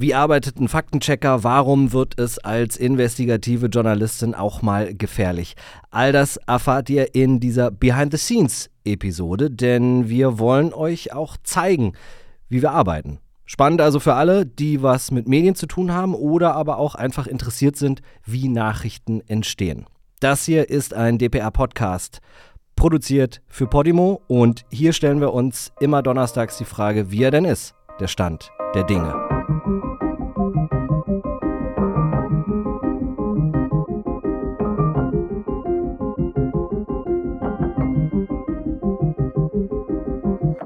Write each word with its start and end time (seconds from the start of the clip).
Wie 0.00 0.14
arbeitet 0.14 0.60
ein 0.60 0.68
Faktenchecker? 0.68 1.42
Warum 1.42 1.92
wird 1.92 2.20
es 2.20 2.38
als 2.38 2.76
investigative 2.76 3.66
Journalistin 3.66 4.32
auch 4.32 4.62
mal 4.62 4.94
gefährlich? 4.94 5.56
All 5.90 6.12
das 6.12 6.36
erfahrt 6.46 6.88
ihr 6.88 7.16
in 7.16 7.40
dieser 7.40 7.72
Behind-the-Scenes-Episode, 7.72 9.50
denn 9.50 10.08
wir 10.08 10.38
wollen 10.38 10.72
euch 10.72 11.12
auch 11.12 11.36
zeigen, 11.42 11.94
wie 12.48 12.62
wir 12.62 12.70
arbeiten. 12.70 13.18
Spannend 13.44 13.80
also 13.80 13.98
für 13.98 14.14
alle, 14.14 14.46
die 14.46 14.84
was 14.84 15.10
mit 15.10 15.26
Medien 15.26 15.56
zu 15.56 15.66
tun 15.66 15.92
haben 15.92 16.14
oder 16.14 16.54
aber 16.54 16.78
auch 16.78 16.94
einfach 16.94 17.26
interessiert 17.26 17.74
sind, 17.74 18.00
wie 18.24 18.48
Nachrichten 18.48 19.20
entstehen. 19.26 19.86
Das 20.20 20.44
hier 20.44 20.70
ist 20.70 20.94
ein 20.94 21.18
DPR-Podcast, 21.18 22.20
produziert 22.76 23.42
für 23.48 23.66
Podimo 23.66 24.22
und 24.28 24.64
hier 24.70 24.92
stellen 24.92 25.20
wir 25.20 25.32
uns 25.34 25.72
immer 25.80 26.04
donnerstags 26.04 26.56
die 26.56 26.64
Frage, 26.64 27.10
wie 27.10 27.24
er 27.24 27.32
denn 27.32 27.44
ist, 27.44 27.74
der 27.98 28.06
Stand 28.06 28.52
der 28.76 28.84
Dinge. 28.84 29.37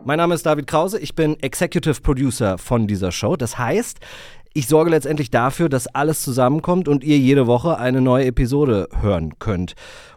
Mein 0.04 0.18
Name 0.18 0.34
ist 0.34 0.44
David 0.44 0.66
Krause, 0.66 0.98
ich 0.98 1.14
bin 1.14 1.38
Executive 1.40 2.00
Producer 2.00 2.58
von 2.58 2.88
dieser 2.88 3.12
Show. 3.12 3.36
Das 3.36 3.56
heißt, 3.56 4.00
ich 4.52 4.66
sorge 4.66 4.90
letztendlich 4.90 5.30
dafür, 5.30 5.68
dass 5.68 5.86
alles 5.86 6.22
zusammenkommt 6.22 6.88
und 6.88 7.04
ihr 7.04 7.18
jede 7.18 7.46
Woche 7.46 7.78
eine 7.78 8.00
neue 8.00 8.26
Episode 8.26 8.88
hören 9.00 9.38
könnt. 9.38 9.74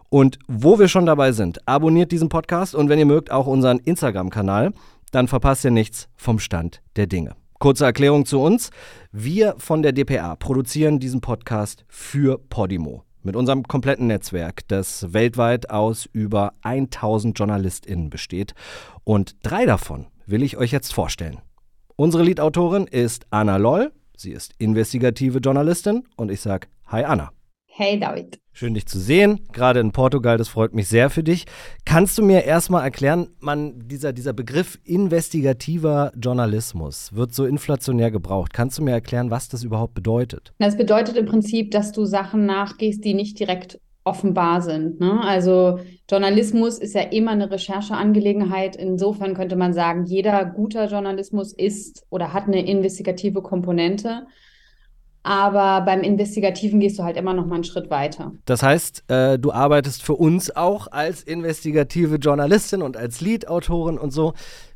Und 0.09 0.39
wo 0.47 0.79
wir 0.79 0.87
schon 0.87 1.05
dabei 1.05 1.33
sind, 1.33 1.67
abonniert 1.67 2.11
diesen 2.11 2.29
Podcast 2.29 2.73
und 2.73 2.89
wenn 2.89 2.97
ihr 2.97 3.05
mögt 3.05 3.29
auch 3.29 3.45
unseren 3.45 3.77
Instagram-Kanal, 3.77 4.73
dann 5.11 5.27
verpasst 5.27 5.63
ihr 5.65 5.71
nichts 5.71 6.09
vom 6.15 6.39
Stand 6.39 6.81
der 6.95 7.05
Dinge. 7.05 7.35
Kurze 7.59 7.85
Erklärung 7.85 8.25
zu 8.25 8.41
uns. 8.41 8.71
Wir 9.11 9.53
von 9.59 9.83
der 9.83 9.91
DPA 9.91 10.35
produzieren 10.35 10.99
diesen 10.99 11.21
Podcast 11.21 11.85
für 11.87 12.39
Podimo 12.39 13.03
mit 13.25 13.35
unserem 13.35 13.63
kompletten 13.63 14.07
Netzwerk, 14.07 14.67
das 14.67 15.13
weltweit 15.13 15.69
aus 15.69 16.07
über 16.11 16.53
1000 16.61 17.37
JournalistInnen 17.37 18.09
besteht. 18.09 18.53
Und 19.03 19.35
drei 19.43 19.65
davon 19.65 20.07
will 20.25 20.43
ich 20.43 20.57
euch 20.57 20.71
jetzt 20.71 20.93
vorstellen. 20.93 21.39
Unsere 21.95 22.23
Leadautorin 22.23 22.87
ist 22.87 23.25
Anna 23.31 23.57
Loll. 23.57 23.91
Sie 24.15 24.31
ist 24.31 24.53
investigative 24.57 25.39
Journalistin 25.39 26.03
und 26.15 26.31
ich 26.31 26.41
sage 26.41 26.67
Hi 26.87 27.03
Anna. 27.03 27.34
Hey 27.77 27.99
David. 27.99 28.39
Schön 28.53 28.73
dich 28.73 28.85
zu 28.85 28.97
sehen, 28.99 29.41
gerade 29.51 29.81
in 29.81 29.91
Portugal, 29.91 30.37
das 30.37 30.47
freut 30.47 30.73
mich 30.73 30.87
sehr 30.87 31.09
für 31.09 31.23
dich. 31.23 31.43
Kannst 31.83 32.17
du 32.17 32.23
mir 32.23 32.45
erstmal 32.45 32.85
erklären, 32.85 33.27
man, 33.41 33.85
dieser, 33.89 34.13
dieser 34.13 34.31
Begriff 34.31 34.79
investigativer 34.85 36.13
Journalismus 36.15 37.13
wird 37.13 37.33
so 37.33 37.45
inflationär 37.45 38.11
gebraucht. 38.11 38.53
Kannst 38.53 38.77
du 38.77 38.81
mir 38.81 38.91
erklären, 38.91 39.29
was 39.29 39.49
das 39.49 39.65
überhaupt 39.65 39.93
bedeutet? 39.93 40.53
Das 40.57 40.77
bedeutet 40.77 41.17
im 41.17 41.25
Prinzip, 41.25 41.71
dass 41.71 41.91
du 41.91 42.05
Sachen 42.05 42.45
nachgehst, 42.45 43.03
die 43.03 43.13
nicht 43.13 43.37
direkt 43.41 43.81
offenbar 44.05 44.61
sind. 44.61 45.01
Ne? 45.01 45.19
Also 45.21 45.79
Journalismus 46.09 46.79
ist 46.79 46.95
ja 46.95 47.01
immer 47.01 47.31
eine 47.31 47.51
Rechercheangelegenheit. 47.51 48.77
Insofern 48.77 49.33
könnte 49.33 49.57
man 49.57 49.73
sagen, 49.73 50.05
jeder 50.05 50.45
guter 50.45 50.85
Journalismus 50.85 51.51
ist 51.51 52.05
oder 52.09 52.31
hat 52.31 52.45
eine 52.45 52.65
investigative 52.65 53.41
Komponente. 53.41 54.27
Aber 55.25 55.83
beim 55.83 56.01
Investigativen 56.01 56.79
gehst 56.79 56.99
du 56.99 57.03
halt 57.03 57.17
immer 57.17 57.33
noch 57.33 57.47
mal 57.47 57.55
einen 57.55 57.63
Schritt 57.63 57.89
weiter. 57.89 58.33
Das 58.45 58.61
heißt, 58.61 59.05
äh, 59.09 59.39
du 59.39 59.51
arbeitest 59.51 60.03
für 60.03 60.13
uns 60.13 60.55
auch 60.55 60.91
als 60.91 61.23
investigative 61.23 62.17
Journalistin 62.17 62.83
und 62.83 62.95
als 62.95 63.21
Lead-Autorin 63.21 63.97
und 63.97 64.11
so. 64.11 64.35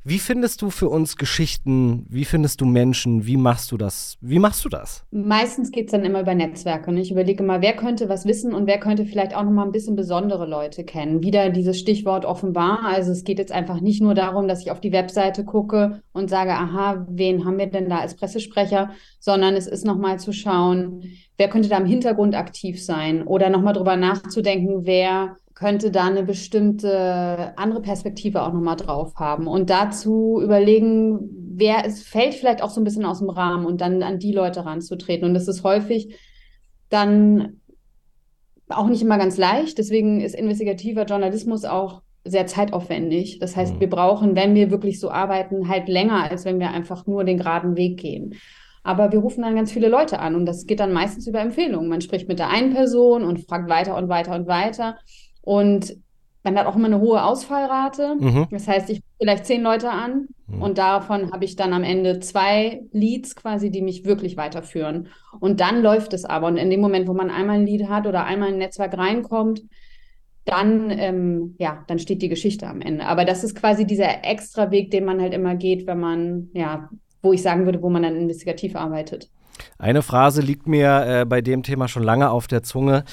Wie 0.10 0.18
findest 0.18 0.64
du 0.64 0.72
für 0.72 0.90
uns 0.90 1.18
Geschichten? 1.18 2.04
Wie 2.10 2.26
findest 2.26 2.62
du 2.62 2.66
Menschen? 2.66 3.28
Wie 3.28 3.38
machst 3.38 3.72
du 3.72 3.78
das? 3.78 4.18
Wie 4.22 4.40
machst 4.40 4.66
du 4.66 4.70
das? 4.70 5.04
Meistens 5.12 5.70
geht 5.70 5.86
es 5.86 5.92
dann 5.92 6.04
immer 6.04 6.22
über 6.22 6.34
Netzwerke. 6.34 6.92
Ne? 6.92 7.02
Ich 7.02 7.12
überlege 7.12 7.44
mal, 7.44 7.62
wer 7.62 7.76
könnte 7.76 8.10
was 8.10 8.26
wissen 8.26 8.56
und 8.56 8.66
wer 8.66 8.80
könnte 8.80 9.06
vielleicht 9.06 9.36
auch 9.36 9.44
noch 9.44 9.52
mal 9.52 9.66
ein 9.66 9.72
bisschen 9.72 9.96
besondere 9.96 10.48
Leute 10.48 10.84
kennen. 10.84 11.22
Wieder 11.22 11.52
dieses 11.52 11.78
Stichwort 11.78 12.26
offenbar. 12.26 12.80
Also 12.86 13.12
es 13.12 13.24
geht 13.24 13.38
jetzt 13.38 13.52
einfach 13.52 13.82
nicht 13.82 14.02
nur 14.02 14.16
darum, 14.16 14.48
dass 14.48 14.62
ich 14.62 14.72
auf 14.72 14.82
die 14.82 14.94
Webseite 14.94 15.46
gucke 15.46 16.02
und 16.12 16.28
sage, 16.28 16.54
aha, 16.54 17.06
wen 17.08 17.46
haben 17.46 17.60
wir 17.60 17.68
denn 17.68 17.88
da 17.88 18.00
als 18.00 18.16
Pressesprecher, 18.16 18.90
sondern 19.20 19.54
es 19.54 19.68
ist 19.68 19.86
noch 19.86 20.00
mal 20.00 20.20
zu 20.20 20.34
schauen, 20.34 21.04
wer 21.40 21.50
könnte 21.50 21.70
da 21.70 21.78
im 21.78 21.86
Hintergrund 21.86 22.36
aktiv 22.36 22.84
sein 22.84 23.26
oder 23.26 23.50
noch 23.50 23.62
mal 23.62 23.72
drüber 23.72 23.96
nachzudenken, 23.96 24.86
wer 24.86 25.38
könnte 25.56 25.90
da 25.90 26.06
eine 26.06 26.24
bestimmte 26.24 27.54
andere 27.58 27.82
Perspektive 27.82 28.44
auch 28.44 28.52
nochmal 28.52 28.76
drauf 28.76 29.14
haben 29.16 29.48
und 29.48 29.70
dazu 29.70 30.42
überlegen, 30.44 31.20
wer 31.56 31.86
es 31.86 32.04
fällt 32.04 32.34
vielleicht 32.34 32.62
auch 32.62 32.70
so 32.70 32.82
ein 32.82 32.84
bisschen 32.84 33.06
aus 33.06 33.20
dem 33.20 33.30
Rahmen 33.30 33.66
und 33.66 33.80
dann 33.80 34.04
an 34.04 34.20
die 34.20 34.34
Leute 34.34 34.66
ranzutreten. 34.66 35.28
Und 35.28 35.34
das 35.34 35.48
ist 35.48 35.64
häufig 35.64 36.14
dann 36.90 37.62
auch 38.68 38.88
nicht 38.88 39.02
immer 39.02 39.18
ganz 39.18 39.38
leicht. 39.38 39.78
Deswegen 39.78 40.20
ist 40.22 40.36
investigativer 40.36 41.06
Journalismus 41.06 41.64
auch 41.64 42.02
sehr 42.26 42.48
zeitaufwendig. 42.48 43.40
Das 43.40 43.56
heißt, 43.56 43.76
mhm. 43.76 43.80
wir 43.80 43.90
brauchen, 43.90 44.36
wenn 44.36 44.56
wir 44.56 44.72
wirklich 44.72 45.00
so 45.00 45.10
arbeiten, 45.10 45.70
halt 45.70 45.88
länger, 45.88 46.30
als 46.30 46.44
wenn 46.44 46.60
wir 46.60 46.72
einfach 46.72 47.08
nur 47.08 47.24
den 47.24 47.38
geraden 47.38 47.78
Weg 47.78 47.98
gehen. 48.00 48.36
Aber 48.84 49.12
wir 49.12 49.20
rufen 49.20 49.42
dann 49.42 49.56
ganz 49.56 49.72
viele 49.72 49.90
Leute 49.90 50.20
an 50.20 50.36
und 50.36 50.46
das 50.46 50.66
geht 50.66 50.80
dann 50.80 50.94
meistens 50.94 51.28
über 51.28 51.42
Empfehlungen. 51.42 51.90
Man 51.90 52.02
spricht 52.02 52.28
mit 52.28 52.40
der 52.40 52.50
einen 52.50 52.74
Person 52.74 53.24
und 53.24 53.46
fragt 53.48 53.70
weiter 53.70 53.96
und 53.96 54.10
weiter 54.10 54.36
und 54.36 54.48
weiter. 54.48 54.98
Und 55.42 55.98
man 56.44 56.58
hat 56.58 56.68
auch 56.68 56.76
immer 56.76 56.88
eine 56.88 57.00
hohe 57.00 57.24
Ausfallrate. 57.24 58.16
Mhm. 58.20 58.48
Das 58.52 58.68
heißt, 58.68 58.90
ich 58.90 58.98
rufe 58.98 59.16
vielleicht 59.20 59.46
zehn 59.46 59.62
Leute 59.62 59.90
an 59.90 60.28
mhm. 60.48 60.62
und 60.62 60.78
davon 60.78 61.32
habe 61.32 61.44
ich 61.44 61.56
dann 61.56 61.74
am 61.74 61.84
Ende 61.84 62.20
zwei 62.20 62.84
Leads 62.92 63.36
quasi, 63.36 63.72
die 63.72 63.82
mich 63.82 64.06
wirklich 64.06 64.38
weiterführen. 64.38 65.10
Und 65.40 65.60
dann 65.60 65.82
läuft 65.82 66.14
es 66.14 66.26
aber. 66.26 66.48
Und 66.48 66.58
in 66.58 66.70
dem 66.70 66.82
Moment, 66.82 67.08
wo 67.08 67.14
man 67.14 67.30
einmal 67.30 67.58
ein 67.58 67.66
Lead 67.66 67.90
hat 67.90 68.08
oder 68.08 68.26
einmal 68.26 68.50
in 68.50 68.56
ein 68.56 68.60
Netzwerk 68.60 68.98
reinkommt, 68.98 69.64
dann, 70.46 70.90
ähm, 70.90 71.56
ja, 71.60 71.84
dann 71.88 72.00
steht 72.00 72.22
die 72.22 72.30
Geschichte 72.30 72.68
am 72.68 72.82
Ende. 72.82 73.06
Aber 73.06 73.26
das 73.26 73.44
ist 73.44 73.56
quasi 73.56 73.86
dieser 73.86 74.24
extra 74.24 74.72
Weg, 74.72 74.92
den 74.92 75.06
man 75.06 75.22
halt 75.22 75.34
immer 75.34 75.56
geht, 75.56 75.86
wenn 75.86 76.00
man, 76.00 76.50
ja, 76.54 76.90
wo 77.22 77.34
ich 77.34 77.42
sagen 77.42 77.66
würde, 77.66 77.82
wo 77.82 77.90
man 77.90 78.04
dann 78.04 78.16
investigativ 78.16 78.76
arbeitet. 78.76 79.30
Eine 79.78 80.02
Phrase 80.02 80.42
liegt 80.42 80.68
mir 80.68 81.06
äh, 81.06 81.26
bei 81.26 81.42
dem 81.42 81.64
Thema 81.64 81.88
schon 81.88 82.04
lange 82.04 82.30
auf 82.30 82.48
der 82.48 82.64
Zunge. 82.64 83.04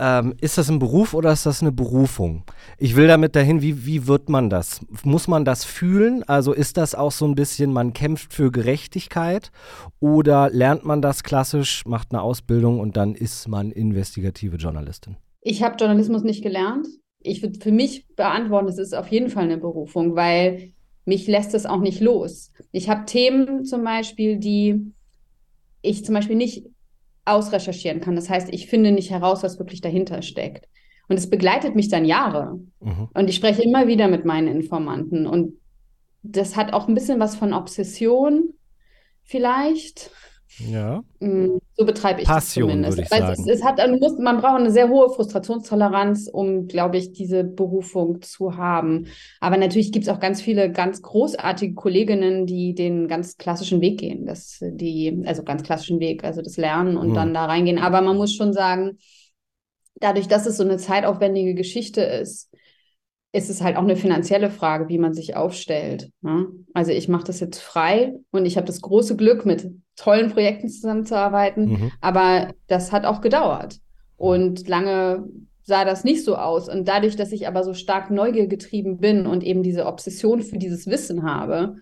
Ähm, 0.00 0.34
ist 0.40 0.58
das 0.58 0.70
ein 0.70 0.78
Beruf 0.78 1.12
oder 1.12 1.32
ist 1.32 1.44
das 1.44 1.60
eine 1.60 1.72
Berufung? 1.72 2.44
Ich 2.78 2.94
will 2.94 3.08
damit 3.08 3.34
dahin, 3.34 3.62
wie, 3.62 3.84
wie 3.84 4.06
wird 4.06 4.28
man 4.28 4.48
das? 4.48 4.80
Muss 5.02 5.26
man 5.26 5.44
das 5.44 5.64
fühlen? 5.64 6.22
Also 6.28 6.52
ist 6.52 6.76
das 6.76 6.94
auch 6.94 7.10
so 7.10 7.26
ein 7.26 7.34
bisschen, 7.34 7.72
man 7.72 7.92
kämpft 7.92 8.32
für 8.32 8.52
Gerechtigkeit 8.52 9.50
oder 9.98 10.50
lernt 10.50 10.84
man 10.84 11.02
das 11.02 11.24
klassisch, 11.24 11.84
macht 11.84 12.12
eine 12.12 12.22
Ausbildung 12.22 12.78
und 12.78 12.96
dann 12.96 13.16
ist 13.16 13.48
man 13.48 13.72
investigative 13.72 14.56
Journalistin? 14.56 15.16
Ich 15.40 15.64
habe 15.64 15.76
Journalismus 15.76 16.22
nicht 16.22 16.42
gelernt. 16.42 16.86
Ich 17.20 17.42
würde 17.42 17.58
für 17.58 17.72
mich 17.72 18.06
beantworten, 18.14 18.68
es 18.68 18.78
ist 18.78 18.94
auf 18.94 19.08
jeden 19.08 19.30
Fall 19.30 19.44
eine 19.44 19.58
Berufung, 19.58 20.14
weil 20.14 20.72
mich 21.08 21.26
lässt 21.26 21.54
es 21.54 21.64
auch 21.64 21.80
nicht 21.80 22.00
los. 22.00 22.52
Ich 22.70 22.90
habe 22.90 23.06
Themen 23.06 23.64
zum 23.64 23.82
Beispiel, 23.82 24.36
die 24.36 24.92
ich 25.80 26.04
zum 26.04 26.14
Beispiel 26.14 26.36
nicht 26.36 26.66
ausrecherchieren 27.24 28.00
kann. 28.00 28.14
Das 28.14 28.28
heißt, 28.28 28.48
ich 28.52 28.66
finde 28.66 28.92
nicht 28.92 29.10
heraus, 29.10 29.42
was 29.42 29.58
wirklich 29.58 29.80
dahinter 29.80 30.20
steckt. 30.20 30.68
Und 31.08 31.16
es 31.16 31.30
begleitet 31.30 31.74
mich 31.74 31.88
dann 31.88 32.04
Jahre. 32.04 32.60
Mhm. 32.80 33.08
Und 33.14 33.30
ich 33.30 33.36
spreche 33.36 33.62
immer 33.62 33.86
wieder 33.86 34.08
mit 34.08 34.26
meinen 34.26 34.48
Informanten. 34.48 35.26
Und 35.26 35.54
das 36.22 36.56
hat 36.56 36.74
auch 36.74 36.88
ein 36.88 36.94
bisschen 36.94 37.18
was 37.20 37.36
von 37.36 37.54
Obsession 37.54 38.50
vielleicht. 39.22 40.10
Ja. 40.58 41.02
Mm, 41.20 41.58
so 41.76 41.84
betreibe 41.84 42.22
ich 42.22 42.26
Passion, 42.26 42.82
das 42.82 42.94
zumindest. 42.96 43.12
Ich. 43.12 43.46
Es, 43.46 43.60
es 43.60 43.64
hat, 43.64 43.78
muss, 44.00 44.18
man 44.18 44.38
braucht 44.38 44.60
eine 44.60 44.70
sehr 44.70 44.88
hohe 44.88 45.10
Frustrationstoleranz, 45.10 46.28
um, 46.32 46.66
glaube 46.66 46.96
ich, 46.96 47.12
diese 47.12 47.44
Berufung 47.44 48.22
zu 48.22 48.56
haben. 48.56 49.06
Aber 49.40 49.56
natürlich 49.56 49.92
gibt 49.92 50.06
es 50.06 50.08
auch 50.08 50.20
ganz 50.20 50.40
viele 50.40 50.72
ganz 50.72 51.02
großartige 51.02 51.74
Kolleginnen, 51.74 52.46
die 52.46 52.74
den 52.74 53.08
ganz 53.08 53.36
klassischen 53.36 53.80
Weg 53.80 54.00
gehen. 54.00 54.26
Das, 54.26 54.58
die, 54.60 55.22
also 55.26 55.44
ganz 55.44 55.62
klassischen 55.62 56.00
Weg, 56.00 56.24
also 56.24 56.42
das 56.42 56.56
Lernen 56.56 56.96
und 56.96 57.08
hm. 57.08 57.14
dann 57.14 57.34
da 57.34 57.44
reingehen. 57.44 57.78
Aber 57.78 58.00
man 58.00 58.16
muss 58.16 58.34
schon 58.34 58.52
sagen, 58.52 58.98
dadurch, 59.96 60.28
dass 60.28 60.46
es 60.46 60.56
so 60.56 60.64
eine 60.64 60.78
zeitaufwendige 60.78 61.54
Geschichte 61.54 62.00
ist, 62.00 62.50
ist 63.32 63.50
es 63.50 63.62
halt 63.62 63.76
auch 63.76 63.82
eine 63.82 63.96
finanzielle 63.96 64.50
Frage, 64.50 64.88
wie 64.88 64.98
man 64.98 65.12
sich 65.12 65.36
aufstellt. 65.36 66.10
Ne? 66.22 66.46
Also 66.72 66.92
ich 66.92 67.08
mache 67.08 67.24
das 67.24 67.40
jetzt 67.40 67.58
frei 67.58 68.14
und 68.30 68.46
ich 68.46 68.56
habe 68.56 68.66
das 68.66 68.80
große 68.80 69.16
Glück, 69.16 69.44
mit 69.44 69.70
tollen 69.98 70.30
Projekten 70.30 70.68
zusammenzuarbeiten, 70.68 71.70
mhm. 71.70 71.92
aber 72.00 72.54
das 72.68 72.92
hat 72.92 73.04
auch 73.04 73.20
gedauert. 73.20 73.78
Und 74.16 74.68
lange 74.68 75.28
sah 75.62 75.84
das 75.84 76.04
nicht 76.04 76.24
so 76.24 76.36
aus. 76.36 76.68
Und 76.68 76.88
dadurch, 76.88 77.16
dass 77.16 77.32
ich 77.32 77.46
aber 77.46 77.62
so 77.62 77.74
stark 77.74 78.10
Neugier 78.10 78.46
getrieben 78.46 78.98
bin 78.98 79.26
und 79.26 79.44
eben 79.44 79.62
diese 79.62 79.86
Obsession 79.86 80.42
für 80.42 80.58
dieses 80.58 80.86
Wissen 80.86 81.24
habe, 81.24 81.76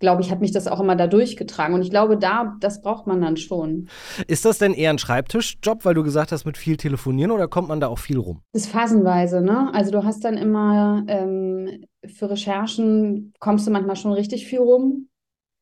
glaube 0.00 0.22
ich, 0.22 0.30
hat 0.30 0.40
mich 0.40 0.50
das 0.50 0.66
auch 0.66 0.80
immer 0.80 0.96
da 0.96 1.06
durchgetragen. 1.06 1.74
Und 1.74 1.82
ich 1.82 1.90
glaube, 1.90 2.16
da, 2.16 2.56
das 2.60 2.80
braucht 2.80 3.06
man 3.06 3.20
dann 3.20 3.36
schon. 3.36 3.88
Ist 4.26 4.46
das 4.46 4.58
denn 4.58 4.72
eher 4.72 4.90
ein 4.90 4.98
Schreibtischjob, 4.98 5.84
weil 5.84 5.94
du 5.94 6.02
gesagt 6.02 6.32
hast, 6.32 6.46
mit 6.46 6.56
viel 6.56 6.78
telefonieren 6.78 7.30
oder 7.30 7.48
kommt 7.48 7.68
man 7.68 7.80
da 7.80 7.88
auch 7.88 7.98
viel 7.98 8.18
rum? 8.18 8.40
Das 8.52 8.62
ist 8.62 8.72
phasenweise, 8.72 9.42
ne? 9.42 9.72
Also 9.74 9.90
du 9.90 10.02
hast 10.02 10.24
dann 10.24 10.38
immer 10.38 11.04
ähm, 11.06 11.84
für 12.06 12.30
Recherchen 12.30 13.34
kommst 13.38 13.66
du 13.66 13.70
manchmal 13.70 13.96
schon 13.96 14.12
richtig 14.12 14.46
viel 14.46 14.60
rum. 14.60 15.09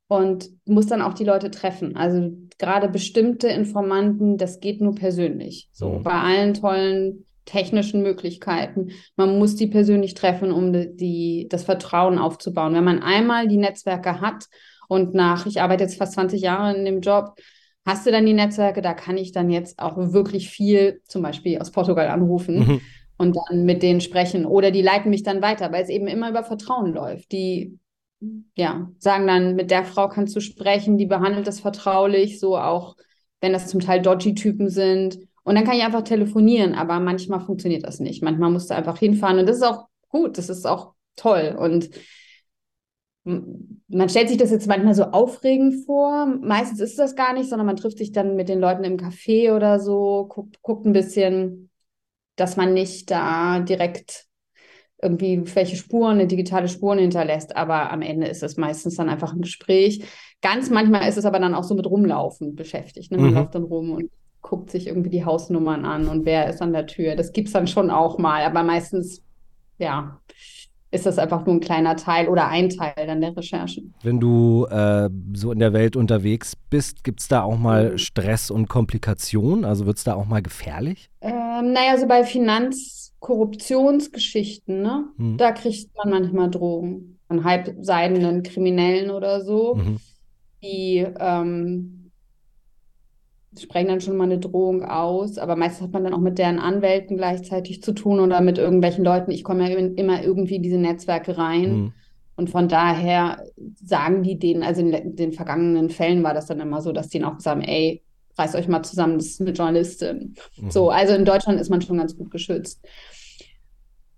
Und 0.08 0.48
muss 0.64 0.86
dann 0.86 1.02
auch 1.02 1.14
die 1.14 1.24
Leute 1.24 1.50
treffen. 1.50 1.94
Also 1.94 2.32
gerade 2.58 2.88
bestimmte 2.88 3.48
Informanten, 3.48 4.38
das 4.38 4.60
geht 4.60 4.80
nur 4.80 4.94
persönlich. 4.94 5.68
So 5.72 5.90
mhm. 5.90 6.02
bei 6.02 6.12
allen 6.12 6.54
tollen 6.54 7.26
technischen 7.44 8.02
Möglichkeiten. 8.02 8.90
Man 9.16 9.38
muss 9.38 9.54
die 9.54 9.68
persönlich 9.68 10.14
treffen, 10.14 10.50
um 10.50 10.72
die, 10.72 10.94
die, 10.94 11.46
das 11.48 11.64
Vertrauen 11.64 12.18
aufzubauen. 12.18 12.74
Wenn 12.74 12.84
man 12.84 13.02
einmal 13.02 13.48
die 13.48 13.56
Netzwerke 13.56 14.20
hat 14.20 14.46
und 14.88 15.14
nach, 15.14 15.46
ich 15.46 15.60
arbeite 15.60 15.84
jetzt 15.84 15.96
fast 15.96 16.14
20 16.14 16.42
Jahre 16.42 16.76
in 16.76 16.84
dem 16.84 17.00
Job, 17.00 17.36
hast 17.86 18.06
du 18.06 18.10
dann 18.10 18.26
die 18.26 18.34
Netzwerke, 18.34 18.82
da 18.82 18.92
kann 18.92 19.16
ich 19.16 19.32
dann 19.32 19.48
jetzt 19.50 19.78
auch 19.78 19.96
wirklich 19.96 20.50
viel, 20.50 21.00
zum 21.06 21.22
Beispiel 21.22 21.58
aus 21.58 21.70
Portugal 21.70 22.08
anrufen 22.08 22.58
mhm. 22.58 22.80
und 23.16 23.36
dann 23.36 23.64
mit 23.64 23.82
denen 23.82 24.02
sprechen. 24.02 24.44
Oder 24.44 24.70
die 24.70 24.82
leiten 24.82 25.08
mich 25.10 25.22
dann 25.22 25.40
weiter, 25.40 25.72
weil 25.72 25.82
es 25.82 25.88
eben 25.88 26.06
immer 26.06 26.28
über 26.28 26.44
Vertrauen 26.44 26.92
läuft. 26.92 27.32
Die 27.32 27.78
ja, 28.56 28.90
sagen 28.98 29.26
dann, 29.26 29.54
mit 29.54 29.70
der 29.70 29.84
Frau 29.84 30.08
kannst 30.08 30.34
du 30.34 30.40
sprechen, 30.40 30.98
die 30.98 31.06
behandelt 31.06 31.46
das 31.46 31.60
vertraulich, 31.60 32.40
so 32.40 32.56
auch 32.56 32.96
wenn 33.40 33.52
das 33.52 33.68
zum 33.68 33.80
Teil 33.80 34.02
dodgy 34.02 34.34
Typen 34.34 34.68
sind. 34.68 35.18
Und 35.44 35.54
dann 35.54 35.64
kann 35.64 35.76
ich 35.76 35.84
einfach 35.84 36.02
telefonieren, 36.02 36.74
aber 36.74 37.00
manchmal 37.00 37.40
funktioniert 37.40 37.84
das 37.84 38.00
nicht. 38.00 38.22
Manchmal 38.22 38.50
musst 38.50 38.70
du 38.70 38.74
einfach 38.74 38.98
hinfahren 38.98 39.38
und 39.38 39.46
das 39.46 39.58
ist 39.58 39.62
auch 39.62 39.86
gut, 40.08 40.36
das 40.36 40.48
ist 40.48 40.66
auch 40.66 40.94
toll. 41.16 41.56
Und 41.58 41.90
man 43.24 44.08
stellt 44.08 44.28
sich 44.28 44.38
das 44.38 44.50
jetzt 44.50 44.66
manchmal 44.66 44.94
so 44.94 45.04
aufregend 45.04 45.84
vor. 45.84 46.26
Meistens 46.26 46.80
ist 46.80 46.98
das 46.98 47.14
gar 47.14 47.34
nicht, 47.34 47.48
sondern 47.48 47.66
man 47.66 47.76
trifft 47.76 47.98
sich 47.98 48.12
dann 48.12 48.36
mit 48.36 48.48
den 48.48 48.60
Leuten 48.60 48.84
im 48.84 48.96
Café 48.96 49.54
oder 49.54 49.80
so, 49.80 50.26
guckt, 50.28 50.62
guckt 50.62 50.86
ein 50.86 50.92
bisschen, 50.92 51.70
dass 52.36 52.56
man 52.56 52.72
nicht 52.72 53.10
da 53.10 53.60
direkt 53.60 54.27
irgendwie 55.00 55.42
welche 55.54 55.76
Spuren, 55.76 56.14
eine 56.14 56.26
digitale 56.26 56.68
Spuren 56.68 56.98
hinterlässt. 56.98 57.56
Aber 57.56 57.92
am 57.92 58.02
Ende 58.02 58.26
ist 58.26 58.42
es 58.42 58.56
meistens 58.56 58.96
dann 58.96 59.08
einfach 59.08 59.32
ein 59.32 59.42
Gespräch. 59.42 60.04
Ganz 60.42 60.70
manchmal 60.70 61.08
ist 61.08 61.18
es 61.18 61.24
aber 61.24 61.38
dann 61.38 61.54
auch 61.54 61.64
so 61.64 61.74
mit 61.74 61.86
Rumlaufen 61.86 62.54
beschäftigt. 62.54 63.10
Ne? 63.10 63.18
Man 63.18 63.30
mhm. 63.30 63.36
läuft 63.36 63.54
dann 63.54 63.64
rum 63.64 63.92
und 63.92 64.10
guckt 64.40 64.70
sich 64.70 64.86
irgendwie 64.86 65.10
die 65.10 65.24
Hausnummern 65.24 65.84
an 65.84 66.08
und 66.08 66.24
wer 66.24 66.48
ist 66.48 66.62
an 66.62 66.72
der 66.72 66.86
Tür. 66.86 67.16
Das 67.16 67.32
gibt 67.32 67.48
es 67.48 67.52
dann 67.52 67.66
schon 67.66 67.90
auch 67.90 68.18
mal, 68.18 68.42
aber 68.44 68.62
meistens, 68.62 69.22
ja, 69.78 70.20
ist 70.90 71.06
das 71.06 71.18
einfach 71.18 71.44
nur 71.44 71.56
ein 71.56 71.60
kleiner 71.60 71.96
Teil 71.96 72.28
oder 72.28 72.48
ein 72.48 72.70
Teil 72.70 72.94
dann 72.96 73.20
der 73.20 73.36
Recherchen. 73.36 73.92
Wenn 74.02 74.20
du 74.20 74.64
äh, 74.66 75.10
so 75.34 75.52
in 75.52 75.58
der 75.58 75.74
Welt 75.74 75.96
unterwegs 75.96 76.54
bist, 76.70 77.04
gibt 77.04 77.20
es 77.20 77.28
da 77.28 77.42
auch 77.42 77.58
mal. 77.58 77.98
Stress 77.98 78.50
und 78.50 78.68
Komplikationen? 78.68 79.66
Also 79.66 79.86
wird 79.86 79.98
es 79.98 80.04
da 80.04 80.14
auch 80.14 80.24
mal 80.24 80.40
gefährlich? 80.42 81.10
Ähm, 81.20 81.72
naja, 81.72 81.98
so 81.98 82.06
bei 82.06 82.24
Finanzkorruptionsgeschichten, 82.24 84.80
ne? 84.80 85.04
Mhm. 85.16 85.36
Da 85.36 85.52
kriegt 85.52 85.94
man 85.96 86.08
manchmal 86.10 86.50
Drogen 86.50 87.18
von 87.26 87.44
halbseidenen 87.44 88.42
Kriminellen 88.42 89.10
oder 89.10 89.42
so, 89.42 89.74
mhm. 89.74 89.98
die 90.62 91.06
ähm, 91.18 91.97
sprechen 93.62 93.88
dann 93.88 94.00
schon 94.00 94.16
mal 94.16 94.24
eine 94.24 94.38
Drohung 94.38 94.84
aus, 94.84 95.38
aber 95.38 95.56
meistens 95.56 95.86
hat 95.86 95.92
man 95.92 96.04
dann 96.04 96.14
auch 96.14 96.20
mit 96.20 96.38
deren 96.38 96.58
Anwälten 96.58 97.16
gleichzeitig 97.16 97.82
zu 97.82 97.92
tun 97.92 98.20
oder 98.20 98.40
mit 98.40 98.58
irgendwelchen 98.58 99.04
Leuten. 99.04 99.30
Ich 99.30 99.44
komme 99.44 99.68
ja 99.68 99.76
immer 99.76 100.22
irgendwie 100.22 100.56
in 100.56 100.62
diese 100.62 100.78
Netzwerke 100.78 101.38
rein. 101.38 101.76
Mhm. 101.76 101.92
Und 102.36 102.50
von 102.50 102.68
daher 102.68 103.42
sagen 103.84 104.22
die 104.22 104.38
denen, 104.38 104.62
also 104.62 104.80
in 104.80 105.16
den 105.16 105.32
vergangenen 105.32 105.90
Fällen 105.90 106.22
war 106.22 106.34
das 106.34 106.46
dann 106.46 106.60
immer 106.60 106.80
so, 106.80 106.92
dass 106.92 107.08
die 107.08 107.24
auch 107.24 107.40
sagen, 107.40 107.62
ey, 107.62 108.02
reißt 108.36 108.54
euch 108.54 108.68
mal 108.68 108.84
zusammen, 108.84 109.18
das 109.18 109.26
ist 109.26 109.40
eine 109.40 109.50
Journalistin. 109.50 110.34
Mhm. 110.56 110.70
So, 110.70 110.90
also 110.90 111.14
in 111.14 111.24
Deutschland 111.24 111.60
ist 111.60 111.68
man 111.68 111.82
schon 111.82 111.98
ganz 111.98 112.16
gut 112.16 112.30
geschützt 112.30 112.80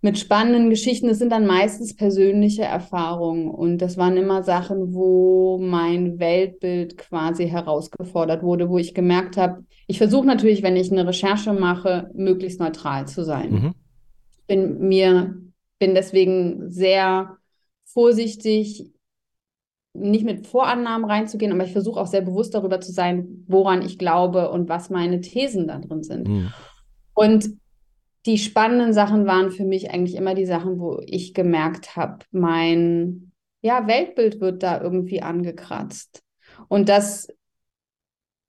mit 0.02 0.18
spannenden 0.18 0.70
Geschichten. 0.70 1.08
Das 1.08 1.18
sind 1.18 1.30
dann 1.30 1.46
meistens 1.46 1.94
persönliche 1.94 2.62
Erfahrungen 2.62 3.48
und 3.48 3.78
das 3.78 3.96
waren 3.96 4.16
immer 4.16 4.42
Sachen, 4.42 4.94
wo 4.94 5.58
mein 5.58 6.18
Weltbild 6.18 6.96
quasi 6.96 7.48
herausgefordert 7.48 8.42
wurde, 8.42 8.68
wo 8.68 8.78
ich 8.78 8.94
gemerkt 8.94 9.36
habe, 9.36 9.64
ich 9.86 9.98
versuche 9.98 10.26
natürlich, 10.26 10.62
wenn 10.62 10.76
ich 10.76 10.92
eine 10.92 11.06
Recherche 11.06 11.52
mache, 11.52 12.10
möglichst 12.14 12.60
neutral 12.60 13.08
zu 13.08 13.24
sein. 13.24 13.50
Mhm. 13.50 13.74
Bin 14.46 14.88
mir 14.88 15.34
bin 15.80 15.94
deswegen 15.94 16.70
sehr 16.70 17.38
vorsichtig, 17.84 18.92
nicht 19.94 20.24
mit 20.24 20.46
Vorannahmen 20.46 21.10
reinzugehen, 21.10 21.52
aber 21.52 21.64
ich 21.64 21.72
versuche 21.72 21.98
auch 21.98 22.06
sehr 22.06 22.20
bewusst 22.20 22.54
darüber 22.54 22.80
zu 22.80 22.92
sein, 22.92 23.44
woran 23.48 23.82
ich 23.82 23.98
glaube 23.98 24.50
und 24.50 24.68
was 24.68 24.90
meine 24.90 25.20
Thesen 25.20 25.66
da 25.66 25.78
drin 25.78 26.04
sind. 26.04 26.28
Mhm. 26.28 26.52
Und 27.14 27.59
die 28.26 28.38
spannenden 28.38 28.92
Sachen 28.92 29.26
waren 29.26 29.50
für 29.50 29.64
mich 29.64 29.90
eigentlich 29.90 30.14
immer 30.14 30.34
die 30.34 30.46
Sachen, 30.46 30.78
wo 30.78 31.00
ich 31.04 31.32
gemerkt 31.34 31.96
habe, 31.96 32.18
mein 32.30 33.32
ja, 33.62 33.86
Weltbild 33.86 34.40
wird 34.40 34.62
da 34.62 34.80
irgendwie 34.80 35.22
angekratzt. 35.22 36.22
Und 36.68 36.88
das, 36.88 37.28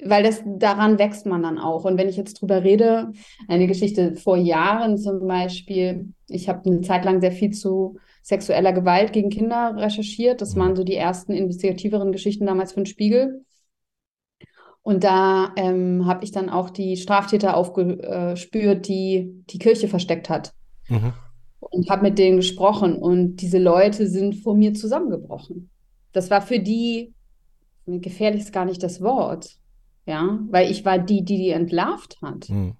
weil 0.04 0.24
das 0.24 0.42
daran 0.46 1.00
wächst 1.00 1.26
man 1.26 1.44
dann 1.44 1.58
auch. 1.58 1.86
Und 1.86 1.98
wenn 1.98 2.10
ich 2.10 2.18
jetzt 2.18 2.42
drüber 2.42 2.64
rede, 2.64 3.12
eine 3.48 3.68
Geschichte 3.68 4.16
vor 4.16 4.38
Jahren 4.38 4.98
zum 4.98 5.28
Beispiel, 5.28 6.14
ich 6.28 6.50
habe 6.50 6.70
eine 6.70 6.82
Zeit 6.82 7.06
lang 7.06 7.22
sehr 7.22 7.32
viel 7.32 7.52
zu 7.52 7.98
sexueller 8.24 8.74
Gewalt 8.74 9.14
gegen 9.14 9.30
Kinder 9.30 9.76
recherchiert. 9.78 10.42
Das 10.42 10.56
waren 10.56 10.76
so 10.76 10.84
die 10.84 10.96
ersten 10.96 11.34
investigativeren 11.34 12.12
Geschichten 12.12 12.46
damals 12.46 12.74
für 12.74 12.82
den 12.82 12.86
Spiegel. 12.86 13.46
Und 14.84 15.04
da 15.04 15.54
ähm, 15.58 16.06
habe 16.06 16.24
ich 16.24 16.32
dann 16.32 16.50
auch 16.50 16.70
die 16.70 16.98
Straftäter 16.98 17.56
aufgespürt, 17.56 18.88
die 18.88 19.44
die 19.50 19.60
Kirche 19.60 19.88
versteckt 19.88 20.30
hat. 20.30 20.54
Mhm. 20.90 21.14
Und 21.60 21.90
habe 21.90 22.02
mit 22.02 22.18
denen 22.18 22.38
gesprochen. 22.38 22.96
Und 22.96 23.38
diese 23.38 23.60
Leute 23.60 24.08
sind 24.08 24.36
vor 24.36 24.56
mir 24.56 24.74
zusammengebrochen. 24.74 25.70
Das 26.14 26.30
war 26.32 26.42
für 26.42 26.60
die, 26.60 27.14
gefährlich 27.86 28.42
ist 28.42 28.54
gar 28.54 28.66
nicht 28.66 28.82
das 28.82 29.02
Wort, 29.02 29.58
ja, 30.06 30.40
weil 30.50 30.72
ich 30.72 30.84
war 30.84 30.98
die, 30.98 31.24
die 31.24 31.38
die 31.38 31.50
entlarvt 31.50 32.18
hat. 32.22 32.50
Mhm. 32.50 32.74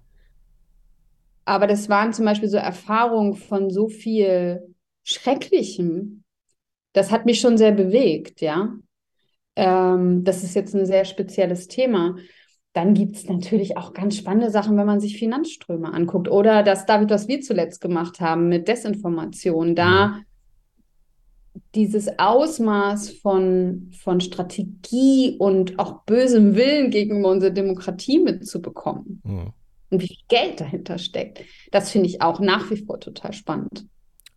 Aber 1.44 1.66
das 1.66 1.88
waren 1.88 2.12
zum 2.12 2.24
Beispiel 2.24 2.48
so 2.48 2.56
Erfahrungen 2.56 3.34
von 3.34 3.70
so 3.70 3.88
viel 3.88 4.74
Schrecklichem. 5.02 6.24
Das 6.92 7.10
hat 7.10 7.26
mich 7.26 7.40
schon 7.40 7.56
sehr 7.56 7.72
bewegt, 7.72 8.40
ja. 8.40 8.74
Ähm, 9.56 10.24
das 10.24 10.42
ist 10.42 10.54
jetzt 10.54 10.74
ein 10.74 10.86
sehr 10.86 11.04
spezielles 11.04 11.68
Thema. 11.68 12.16
Dann 12.72 12.94
gibt 12.94 13.16
es 13.16 13.28
natürlich 13.28 13.76
auch 13.76 13.92
ganz 13.92 14.16
spannende 14.16 14.50
Sachen, 14.50 14.76
wenn 14.78 14.86
man 14.86 15.00
sich 15.00 15.18
Finanzströme 15.18 15.92
anguckt. 15.92 16.28
Oder 16.28 16.62
das, 16.62 16.86
David, 16.86 17.10
was 17.10 17.28
wir 17.28 17.42
zuletzt 17.42 17.80
gemacht 17.80 18.20
haben 18.20 18.48
mit 18.48 18.66
Desinformation. 18.66 19.74
Da 19.74 20.08
mhm. 20.08 20.24
dieses 21.74 22.18
Ausmaß 22.18 23.10
von, 23.10 23.90
von 24.02 24.22
Strategie 24.22 25.36
und 25.38 25.78
auch 25.78 26.04
bösem 26.04 26.54
Willen 26.56 26.90
gegenüber 26.90 27.30
unserer 27.30 27.50
Demokratie 27.50 28.20
mitzubekommen. 28.20 29.20
Mhm. 29.24 29.52
Und 29.90 30.00
wie 30.00 30.08
viel 30.08 30.24
Geld 30.28 30.58
dahinter 30.58 30.96
steckt. 30.96 31.42
Das 31.70 31.90
finde 31.90 32.08
ich 32.08 32.22
auch 32.22 32.40
nach 32.40 32.70
wie 32.70 32.78
vor 32.78 32.98
total 32.98 33.34
spannend. 33.34 33.86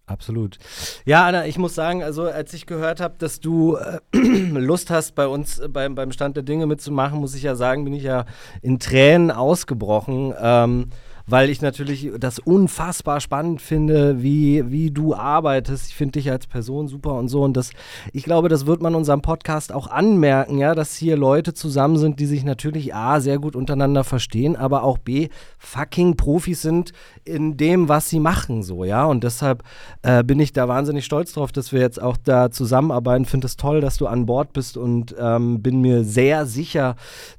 Absolut. 0.07 0.59
Ja, 1.05 1.25
Anna, 1.25 1.47
ich 1.47 1.57
muss 1.57 1.73
sagen, 1.73 2.03
also 2.03 2.23
als 2.23 2.53
ich 2.53 2.67
gehört 2.67 2.99
habe, 2.99 3.15
dass 3.17 3.39
du 3.39 3.75
äh, 3.75 3.99
Lust 4.17 4.91
hast, 4.91 5.15
bei 5.15 5.27
uns 5.27 5.57
äh, 5.57 5.67
beim, 5.67 5.95
beim 5.95 6.11
Stand 6.11 6.35
der 6.35 6.43
Dinge 6.43 6.67
mitzumachen, 6.67 7.19
muss 7.19 7.33
ich 7.33 7.41
ja 7.41 7.55
sagen, 7.55 7.85
bin 7.85 7.93
ich 7.93 8.03
ja 8.03 8.25
in 8.61 8.77
Tränen 8.79 9.31
ausgebrochen. 9.31 10.33
Ähm, 10.39 10.89
weil 11.27 11.49
ich 11.49 11.61
natürlich 11.61 12.11
das 12.19 12.39
unfassbar 12.39 13.19
spannend 13.19 13.61
finde, 13.61 14.21
wie, 14.21 14.69
wie 14.69 14.91
du 14.91 15.15
arbeitest. 15.15 15.87
Ich 15.87 15.95
finde 15.95 16.13
dich 16.13 16.29
als 16.29 16.45
Person 16.45 16.87
super 16.87 17.13
und 17.13 17.29
so. 17.29 17.41
Und 17.41 17.57
das, 17.57 17.71
ich 18.13 18.23
glaube, 18.23 18.47
das 18.47 18.65
wird 18.65 18.81
man 18.81 18.93
unserem 18.93 19.21
Podcast 19.21 19.73
auch 19.73 19.87
anmerken, 19.87 20.59
ja, 20.59 20.75
dass 20.75 20.95
hier 20.95 21.17
Leute 21.17 21.53
zusammen 21.53 21.97
sind, 21.97 22.19
die 22.19 22.27
sich 22.27 22.43
natürlich 22.43 22.93
A, 22.93 23.19
sehr 23.19 23.39
gut 23.39 23.55
untereinander 23.55 24.03
verstehen, 24.03 24.55
aber 24.55 24.83
auch 24.83 24.99
B, 24.99 25.29
fucking 25.57 26.15
Profis 26.15 26.61
sind 26.61 26.91
in 27.23 27.57
dem, 27.57 27.89
was 27.89 28.09
sie 28.09 28.19
machen, 28.19 28.61
so, 28.61 28.83
ja. 28.83 29.05
Und 29.05 29.23
deshalb 29.23 29.63
äh, 30.03 30.23
bin 30.23 30.39
ich 30.39 30.53
da 30.53 30.67
wahnsinnig 30.67 31.05
stolz 31.05 31.33
drauf, 31.33 31.51
dass 31.51 31.71
wir 31.71 31.79
jetzt 31.79 32.01
auch 32.01 32.17
da 32.17 32.51
zusammenarbeiten. 32.51 33.25
Finde 33.25 33.47
es 33.47 33.57
toll, 33.57 33.81
dass 33.81 33.97
du 33.97 34.05
an 34.05 34.27
Bord 34.27 34.53
bist 34.53 34.77
und 34.77 35.15
ähm, 35.19 35.61
bin 35.63 35.81
mir 35.81 36.03
sehr 36.03 36.45
sicher, 36.45 36.95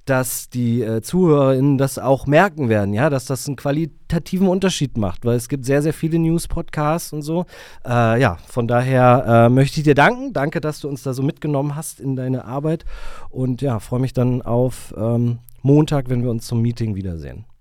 dass 0.06 0.48
die 0.48 0.82
äh, 0.82 1.02
ZuhörerInnen 1.02 1.78
das 1.78 1.98
auch 1.98 2.26
merken 2.26 2.68
werden, 2.68 2.92
ja, 2.92 3.10
dass 3.10 3.26
das 3.26 3.46
ein 3.46 3.54
Qualität 3.54 3.75
qualitativen 3.76 4.48
Unterschied 4.48 4.96
macht, 4.96 5.24
weil 5.24 5.36
es 5.36 5.48
gibt 5.48 5.64
sehr, 5.64 5.82
sehr 5.82 5.92
viele 5.92 6.18
News-Podcasts 6.18 7.12
und 7.12 7.22
so. 7.22 7.44
Äh, 7.84 8.20
ja, 8.20 8.38
von 8.46 8.66
daher 8.66 9.46
äh, 9.46 9.48
möchte 9.48 9.80
ich 9.80 9.84
dir 9.84 9.94
danken. 9.94 10.32
Danke, 10.32 10.60
dass 10.60 10.80
du 10.80 10.88
uns 10.88 11.02
da 11.02 11.12
so 11.12 11.22
mitgenommen 11.22 11.76
hast 11.76 12.00
in 12.00 12.16
deine 12.16 12.44
Arbeit. 12.44 12.84
Und 13.30 13.62
ja, 13.62 13.78
freue 13.78 14.00
mich 14.00 14.12
dann 14.12 14.42
auf 14.42 14.94
ähm, 14.96 15.38
Montag, 15.62 16.08
wenn 16.08 16.22
wir 16.22 16.30
uns 16.30 16.46
zum 16.46 16.62
Meeting 16.62 16.94
wiedersehen. 16.94 17.44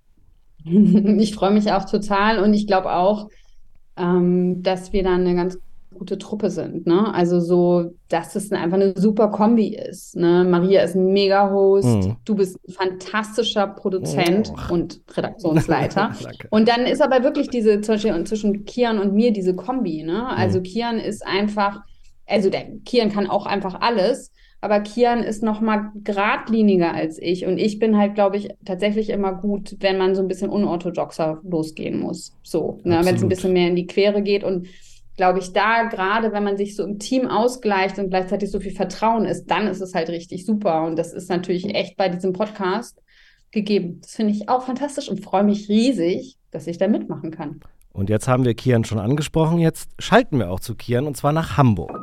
Ich 0.66 1.36
freue 1.36 1.52
mich 1.52 1.72
auch 1.72 1.86
total 1.86 2.40
und 2.40 2.56
ich 2.56 2.66
glaube 2.66 2.92
auch, 2.92 3.30
ähm, 3.98 4.64
dass 4.64 4.94
wir 4.94 5.04
dann 5.04 5.22
eine 5.22 5.36
ganz 5.36 5.60
gute 5.96 6.18
Truppe 6.18 6.50
sind. 6.50 6.86
Ne? 6.86 7.14
Also 7.14 7.40
so, 7.40 7.92
dass 8.10 8.36
es 8.36 8.52
einfach 8.52 8.78
eine 8.78 8.94
super 8.96 9.30
Kombi 9.30 9.76
ist. 9.76 10.16
Ne? 10.16 10.46
Maria 10.48 10.82
ist 10.82 10.96
ein 10.96 11.12
Mega-Host, 11.12 11.88
mhm. 11.88 12.18
du 12.24 12.36
bist 12.36 12.60
ein 12.68 12.74
fantastischer 12.74 13.68
Produzent 13.68 14.52
oh. 14.54 14.74
und 14.74 15.02
Redaktionsleiter. 15.16 16.12
und 16.52 16.68
dann 16.68 16.86
ist 16.86 17.02
aber 17.02 17.24
wirklich 17.24 17.50
diese, 17.50 17.82
zwischen, 17.82 18.26
zwischen 18.26 18.66
Kian 18.66 19.00
und 19.00 19.14
mir 19.14 19.34
diese 19.34 19.56
Kombi. 19.56 20.04
Ne? 20.04 20.28
Also 20.28 20.60
mhm. 20.60 20.64
Kian 20.64 21.00
ist 21.00 21.26
einfach, 21.26 21.82
also 22.28 22.50
der 22.50 22.66
Kian 22.86 23.12
kann 23.12 23.28
auch 23.28 23.46
einfach 23.46 23.82
alles, 23.82 24.32
aber 24.66 24.80
Kian 24.80 25.22
ist 25.22 25.44
noch 25.44 25.62
mal 25.62 25.92
geradliniger 26.04 26.92
als 26.92 27.22
ich 27.22 27.46
und 27.46 27.60
ich 27.60 27.78
bin 27.78 27.98
halt, 27.98 28.16
glaube 28.16 28.38
ich, 28.38 28.50
tatsächlich 28.66 29.12
immer 29.12 29.34
gut, 29.34 29.76
wenn 29.80 30.00
man 30.00 30.16
so 30.16 30.24
ein 30.24 30.28
bisschen 30.28 30.50
unorthodoxer 30.50 31.40
losgehen 31.44 32.00
muss. 32.00 32.36
So, 32.42 32.80
ne? 32.84 33.02
wenn 33.04 33.16
es 33.16 33.22
ein 33.22 33.30
bisschen 33.30 33.54
mehr 33.54 33.68
in 33.68 33.76
die 33.76 33.86
Quere 33.86 34.24
geht 34.24 34.44
und 34.44 34.68
glaube 35.16 35.40
ich, 35.40 35.54
da 35.54 35.84
gerade, 35.84 36.32
wenn 36.32 36.44
man 36.44 36.58
sich 36.58 36.76
so 36.76 36.84
im 36.84 37.00
Team 37.00 37.28
ausgleicht 37.28 38.00
und 38.00 38.10
gleichzeitig 38.10 38.52
so 38.52 38.60
viel 38.60 38.74
Vertrauen 38.74 39.26
ist, 39.26 39.46
dann 39.48 39.68
ist 39.68 39.82
es 39.82 39.94
halt 39.94 40.10
richtig 40.10 40.46
super 40.46 40.84
und 40.86 40.98
das 40.98 41.14
ist 41.14 41.30
natürlich 41.30 41.66
echt 41.74 41.98
bei 41.98 42.10
diesem 42.10 42.34
Podcast 42.34 43.02
gegeben. 43.52 44.00
Das 44.02 44.16
finde 44.16 44.34
ich 44.34 44.50
auch 44.50 44.64
fantastisch 44.64 45.10
und 45.10 45.24
freue 45.24 45.44
mich 45.44 45.70
riesig, 45.70 46.38
dass 46.52 46.68
ich 46.68 46.78
da 46.78 46.88
mitmachen 46.88 47.32
kann. 47.32 47.62
Und 47.94 48.10
jetzt 48.10 48.28
haben 48.28 48.44
wir 48.44 48.54
Kian 48.54 48.84
schon 48.84 49.00
angesprochen, 49.00 49.58
jetzt 49.60 49.90
schalten 50.00 50.38
wir 50.40 50.52
auch 50.52 50.60
zu 50.60 50.76
Kian 50.76 51.08
und 51.08 51.16
zwar 51.16 51.32
nach 51.32 51.56
Hamburg. 51.56 51.98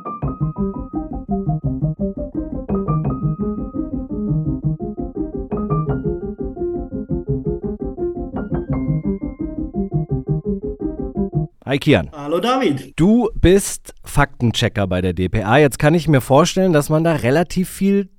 Hi 11.65 11.77
Kian. 11.77 12.09
Hallo 12.11 12.41
David. 12.41 12.91
Du 12.97 13.29
bist 13.35 13.93
Faktenchecker 14.03 14.85
bei 14.85 14.99
der 14.99 15.13
DPA. 15.13 15.59
Jetzt 15.59 15.79
kann 15.79 15.93
ich 15.93 16.09
mir 16.09 16.19
vorstellen, 16.19 16.73
dass 16.73 16.89
man 16.89 17.05
da 17.05 17.13
relativ 17.13 17.69
viel 17.69 18.09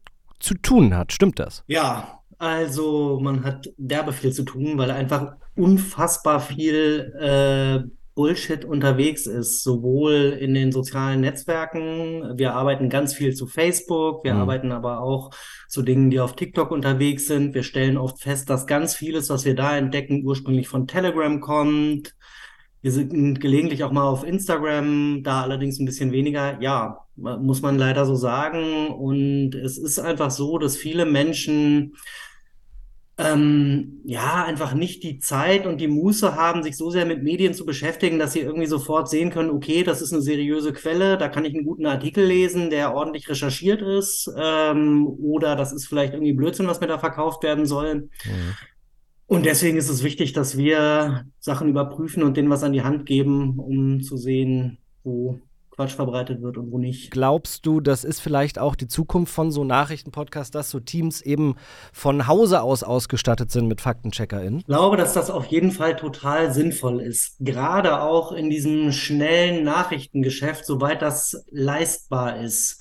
zu 0.41 0.55
tun 0.55 0.97
hat. 0.97 1.13
Stimmt 1.13 1.39
das? 1.39 1.63
Ja, 1.67 2.21
also 2.39 3.21
man 3.23 3.45
hat 3.45 3.69
derbe 3.77 4.15
viel 4.15 4.33
zu 4.33 4.45
tun, 4.45 4.79
weil 4.79 4.91
einfach 4.91 5.35
unfassbar 5.57 6.41
viel 6.41 7.13
äh, 7.21 7.87
Bullshit 8.15 8.65
unterwegs 8.65 9.27
ist, 9.27 9.63
sowohl 9.63 10.39
in 10.41 10.55
den 10.55 10.73
sozialen 10.73 11.21
Netzwerken. 11.21 12.39
Wir 12.39 12.55
arbeiten 12.55 12.89
ganz 12.89 13.13
viel 13.13 13.35
zu 13.35 13.47
Facebook, 13.47 14.25
wir 14.25 14.33
mhm. 14.33 14.41
arbeiten 14.41 14.73
aber 14.73 15.01
auch 15.01 15.33
zu 15.69 15.83
Dingen, 15.83 16.09
die 16.09 16.21
auf 16.21 16.35
TikTok 16.35 16.71
unterwegs 16.71 17.27
sind. 17.27 17.55
Wir 17.55 17.63
stellen 17.63 17.99
oft 17.99 18.23
fest, 18.23 18.49
dass 18.49 18.67
ganz 18.67 18.95
vieles, 18.95 19.29
was 19.29 19.45
wir 19.45 19.55
da 19.55 19.77
entdecken, 19.77 20.25
ursprünglich 20.25 20.69
von 20.69 20.87
Telegram 20.87 21.41
kommt. 21.43 22.15
Wir 22.85 22.93
sind 22.93 23.41
gelegentlich 23.41 23.83
auch 23.83 23.93
mal 23.93 24.03
auf 24.03 24.25
Instagram, 24.25 25.23
da 25.23 25.41
allerdings 25.41 25.79
ein 25.79 25.87
bisschen 25.87 26.13
weniger. 26.13 26.61
Ja, 26.61 27.07
muss 27.17 27.63
man 27.63 27.79
leider 27.79 28.05
so 28.05 28.15
sagen. 28.15 28.89
Und 28.89 29.55
es 29.55 29.79
ist 29.79 29.99
einfach 29.99 30.31
so, 30.31 30.59
dass 30.59 30.77
viele 30.77 31.07
Menschen 31.07 31.97
ähm, 33.17 34.03
ja, 34.05 34.45
einfach 34.45 34.75
nicht 34.75 35.03
die 35.03 35.19
Zeit 35.19 35.65
und 35.65 35.81
die 35.81 35.89
Muße 35.89 36.35
haben, 36.37 36.63
sich 36.63 36.77
so 36.77 36.91
sehr 36.91 37.07
mit 37.07 37.23
Medien 37.23 37.55
zu 37.55 37.65
beschäftigen, 37.65 38.19
dass 38.19 38.35
sie 38.35 38.41
irgendwie 38.41 38.67
sofort 38.67 39.09
sehen 39.09 39.31
können, 39.31 39.49
okay, 39.49 39.83
das 39.83 40.03
ist 40.03 40.13
eine 40.13 40.21
seriöse 40.21 40.75
Quelle, 40.75 41.17
da 41.17 41.29
kann 41.29 41.47
ich 41.47 41.55
einen 41.55 41.65
guten 41.65 41.87
Artikel 41.87 42.27
lesen, 42.27 42.69
der 42.69 42.95
ordentlich 42.95 43.31
recherchiert 43.31 43.81
ist, 43.81 44.31
ähm, 44.37 45.07
oder 45.07 45.57
das 45.57 45.73
ist 45.73 45.87
vielleicht 45.87 46.13
irgendwie 46.13 46.35
Blödsinn, 46.35 46.67
was 46.67 46.81
mir 46.81 46.89
da 46.89 46.99
verkauft 46.99 47.45
werden 47.45 47.65
soll. 47.65 47.95
Mhm. 47.95 48.55
Und 49.35 49.47
deswegen 49.47 49.77
ist 49.77 49.89
es 49.89 50.03
wichtig, 50.03 50.33
dass 50.33 50.57
wir 50.57 51.27
Sachen 51.41 51.69
überprüfen 51.69 52.23
und 52.23 52.37
denen 52.37 52.51
was 52.51 52.63
an 52.63 52.73
die 52.73 52.83
Hand 52.83 53.07
geben, 53.07 53.59
um 53.59 54.01
zu 54.03 54.17
sehen, 54.17 54.79
wo 55.03 55.41
Quatsch 55.75 55.95
verbreitet 55.95 56.41
wird 56.41 56.57
und 56.57 56.71
wo 56.71 56.79
nicht. 56.79 57.11
Glaubst 57.11 57.67
du, 57.67 57.81
das 57.81 58.05
ist 58.05 58.21
vielleicht 58.21 58.61
auch 58.61 58.77
die 58.77 58.87
Zukunft 58.87 59.35
von 59.35 59.51
so 59.51 59.65
Nachrichtenpodcasts, 59.65 60.53
dass 60.53 60.71
so 60.71 60.79
Teams 60.79 61.21
eben 61.21 61.57
von 61.93 62.29
Hause 62.29 62.63
aus 62.63 62.85
ausgestattet 62.85 63.51
sind 63.51 63.67
mit 63.67 63.81
FaktencheckerInnen? 63.81 64.61
Ich 64.61 64.67
glaube, 64.67 64.97
dass 64.97 65.15
das 65.15 65.31
auf 65.31 65.47
jeden 65.47 65.73
Fall 65.73 65.97
total 65.97 66.53
sinnvoll 66.53 67.01
ist. 67.01 67.37
Gerade 67.41 68.01
auch 68.03 68.31
in 68.31 68.51
diesem 68.51 68.93
schnellen 68.93 69.65
Nachrichtengeschäft, 69.65 70.65
soweit 70.65 71.03
das 71.03 71.45
leistbar 71.51 72.41
ist. 72.41 72.81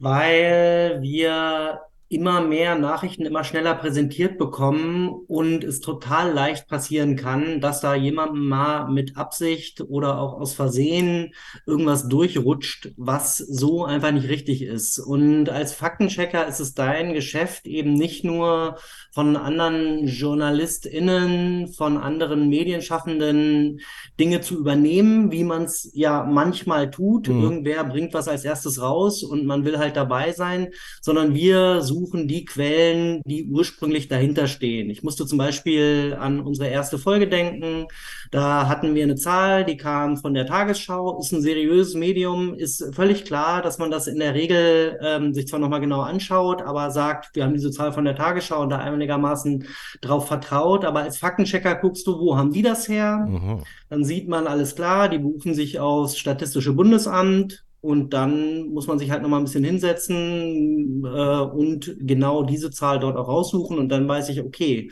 Weil 0.00 0.98
wir 1.02 1.78
immer 2.14 2.40
mehr 2.40 2.78
Nachrichten 2.78 3.26
immer 3.26 3.44
schneller 3.44 3.74
präsentiert 3.74 4.38
bekommen 4.38 5.08
und 5.08 5.64
es 5.64 5.80
total 5.80 6.32
leicht 6.32 6.68
passieren 6.68 7.16
kann, 7.16 7.60
dass 7.60 7.80
da 7.80 7.94
jemandem 7.94 8.46
mal 8.48 8.88
mit 8.88 9.16
Absicht 9.16 9.80
oder 9.80 10.18
auch 10.18 10.40
aus 10.40 10.54
Versehen 10.54 11.34
irgendwas 11.66 12.08
durchrutscht, 12.08 12.92
was 12.96 13.38
so 13.38 13.84
einfach 13.84 14.12
nicht 14.12 14.28
richtig 14.28 14.62
ist. 14.62 14.98
Und 14.98 15.48
als 15.50 15.74
Faktenchecker 15.74 16.46
ist 16.46 16.60
es 16.60 16.74
dein 16.74 17.14
Geschäft 17.14 17.66
eben 17.66 17.94
nicht 17.94 18.24
nur 18.24 18.78
von 19.12 19.36
anderen 19.36 20.06
JournalistInnen, 20.06 21.68
von 21.68 21.96
anderen 21.98 22.48
Medienschaffenden 22.48 23.80
Dinge 24.18 24.40
zu 24.40 24.58
übernehmen, 24.58 25.32
wie 25.32 25.44
man 25.44 25.64
es 25.64 25.90
ja 25.94 26.24
manchmal 26.24 26.90
tut. 26.90 27.28
Mhm. 27.28 27.42
Irgendwer 27.42 27.84
bringt 27.84 28.14
was 28.14 28.28
als 28.28 28.44
erstes 28.44 28.80
raus 28.80 29.22
und 29.22 29.46
man 29.46 29.64
will 29.64 29.78
halt 29.78 29.96
dabei 29.96 30.32
sein, 30.32 30.68
sondern 31.00 31.34
wir 31.34 31.82
suchen 32.04 32.28
die 32.28 32.44
Quellen, 32.44 33.22
die 33.24 33.46
ursprünglich 33.46 34.08
dahinter 34.08 34.46
stehen. 34.46 34.90
Ich 34.90 35.02
musste 35.02 35.26
zum 35.26 35.38
Beispiel 35.38 36.16
an 36.18 36.40
unsere 36.40 36.68
erste 36.68 36.98
Folge 36.98 37.28
denken. 37.28 37.86
Da 38.30 38.68
hatten 38.68 38.94
wir 38.94 39.04
eine 39.04 39.16
Zahl, 39.16 39.64
die 39.64 39.76
kam 39.76 40.16
von 40.16 40.34
der 40.34 40.46
Tagesschau, 40.46 41.18
ist 41.18 41.32
ein 41.32 41.42
seriöses 41.42 41.94
Medium, 41.94 42.54
ist 42.54 42.94
völlig 42.94 43.24
klar, 43.24 43.62
dass 43.62 43.78
man 43.78 43.90
das 43.90 44.06
in 44.06 44.18
der 44.18 44.34
Regel 44.34 44.98
ähm, 45.00 45.32
sich 45.32 45.46
zwar 45.46 45.60
nochmal 45.60 45.80
genau 45.80 46.00
anschaut, 46.00 46.62
aber 46.62 46.90
sagt, 46.90 47.34
wir 47.34 47.44
haben 47.44 47.54
diese 47.54 47.70
Zahl 47.70 47.92
von 47.92 48.04
der 48.04 48.16
Tagesschau 48.16 48.62
und 48.62 48.70
da 48.70 48.78
einigermaßen 48.78 49.66
drauf 50.00 50.28
vertraut. 50.28 50.84
Aber 50.84 51.00
als 51.00 51.18
Faktenchecker 51.18 51.74
guckst 51.76 52.06
du, 52.06 52.18
wo 52.18 52.36
haben 52.36 52.52
die 52.52 52.62
das 52.62 52.88
her? 52.88 53.26
Mhm. 53.28 53.62
Dann 53.88 54.04
sieht 54.04 54.28
man 54.28 54.46
alles 54.46 54.74
klar, 54.74 55.08
die 55.08 55.18
berufen 55.18 55.54
sich 55.54 55.78
aufs 55.78 56.18
Statistische 56.18 56.72
Bundesamt, 56.72 57.63
und 57.84 58.14
dann 58.14 58.68
muss 58.70 58.86
man 58.86 58.98
sich 58.98 59.10
halt 59.10 59.20
nochmal 59.20 59.40
ein 59.40 59.44
bisschen 59.44 59.62
hinsetzen 59.62 61.04
äh, 61.04 61.40
und 61.40 61.94
genau 62.00 62.42
diese 62.42 62.70
Zahl 62.70 62.98
dort 62.98 63.18
auch 63.18 63.28
raussuchen. 63.28 63.78
Und 63.78 63.90
dann 63.90 64.08
weiß 64.08 64.30
ich, 64.30 64.40
okay, 64.40 64.90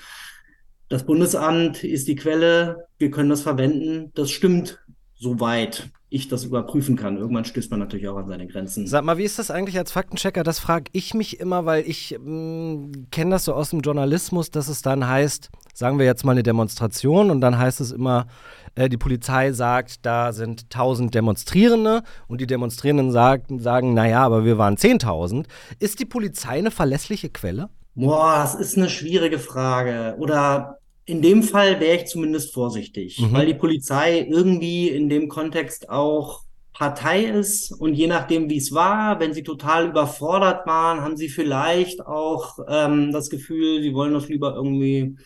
das 0.90 1.06
Bundesamt 1.06 1.84
ist 1.84 2.06
die 2.06 2.16
Quelle, 2.16 2.84
wir 2.98 3.10
können 3.10 3.30
das 3.30 3.40
verwenden. 3.40 4.12
Das 4.14 4.30
stimmt 4.30 4.84
soweit 5.14 5.88
ich 6.12 6.28
das 6.28 6.44
überprüfen 6.44 6.96
kann. 6.96 7.16
Irgendwann 7.16 7.44
stößt 7.44 7.70
man 7.70 7.80
natürlich 7.80 8.08
auch 8.08 8.16
an 8.16 8.28
seine 8.28 8.46
Grenzen. 8.46 8.86
Sag 8.86 9.04
mal, 9.04 9.18
wie 9.18 9.24
ist 9.24 9.38
das 9.38 9.50
eigentlich 9.50 9.78
als 9.78 9.92
Faktenchecker? 9.92 10.42
Das 10.42 10.58
frage 10.58 10.90
ich 10.92 11.14
mich 11.14 11.40
immer, 11.40 11.64
weil 11.64 11.84
ich 11.88 12.16
mm, 12.22 13.08
kenne 13.10 13.30
das 13.30 13.46
so 13.46 13.54
aus 13.54 13.70
dem 13.70 13.80
Journalismus, 13.80 14.50
dass 14.50 14.68
es 14.68 14.82
dann 14.82 15.08
heißt, 15.08 15.50
sagen 15.72 15.98
wir 15.98 16.06
jetzt 16.06 16.24
mal 16.24 16.32
eine 16.32 16.42
Demonstration 16.42 17.30
und 17.30 17.40
dann 17.40 17.58
heißt 17.58 17.80
es 17.80 17.92
immer, 17.92 18.26
äh, 18.74 18.88
die 18.88 18.98
Polizei 18.98 19.52
sagt, 19.52 20.04
da 20.04 20.32
sind 20.32 20.64
1000 20.64 21.14
Demonstrierende 21.14 22.02
und 22.28 22.40
die 22.40 22.46
Demonstrierenden 22.46 23.10
sagt, 23.10 23.46
sagen, 23.58 23.94
naja, 23.94 24.22
aber 24.22 24.44
wir 24.44 24.58
waren 24.58 24.76
10.000. 24.76 25.46
Ist 25.78 25.98
die 25.98 26.04
Polizei 26.04 26.58
eine 26.58 26.70
verlässliche 26.70 27.30
Quelle? 27.30 27.70
Boah, 27.94 28.38
das 28.42 28.54
ist 28.54 28.76
eine 28.76 28.88
schwierige 28.88 29.38
Frage. 29.38 30.16
Oder 30.18 30.78
in 31.04 31.22
dem 31.22 31.42
Fall 31.42 31.80
wäre 31.80 31.96
ich 31.96 32.06
zumindest 32.06 32.54
vorsichtig, 32.54 33.20
mhm. 33.20 33.32
weil 33.32 33.46
die 33.46 33.54
Polizei 33.54 34.20
irgendwie 34.20 34.88
in 34.88 35.08
dem 35.08 35.28
Kontext 35.28 35.88
auch 35.90 36.42
Partei 36.72 37.24
ist 37.24 37.70
und 37.72 37.94
je 37.94 38.06
nachdem, 38.06 38.48
wie 38.48 38.56
es 38.56 38.72
war, 38.72 39.20
wenn 39.20 39.34
sie 39.34 39.42
total 39.42 39.88
überfordert 39.88 40.66
waren, 40.66 41.02
haben 41.02 41.16
sie 41.16 41.28
vielleicht 41.28 42.04
auch 42.06 42.58
ähm, 42.66 43.12
das 43.12 43.30
Gefühl, 43.30 43.82
sie 43.82 43.94
wollen 43.94 44.14
das 44.14 44.28
lieber 44.28 44.54
irgendwie. 44.54 45.16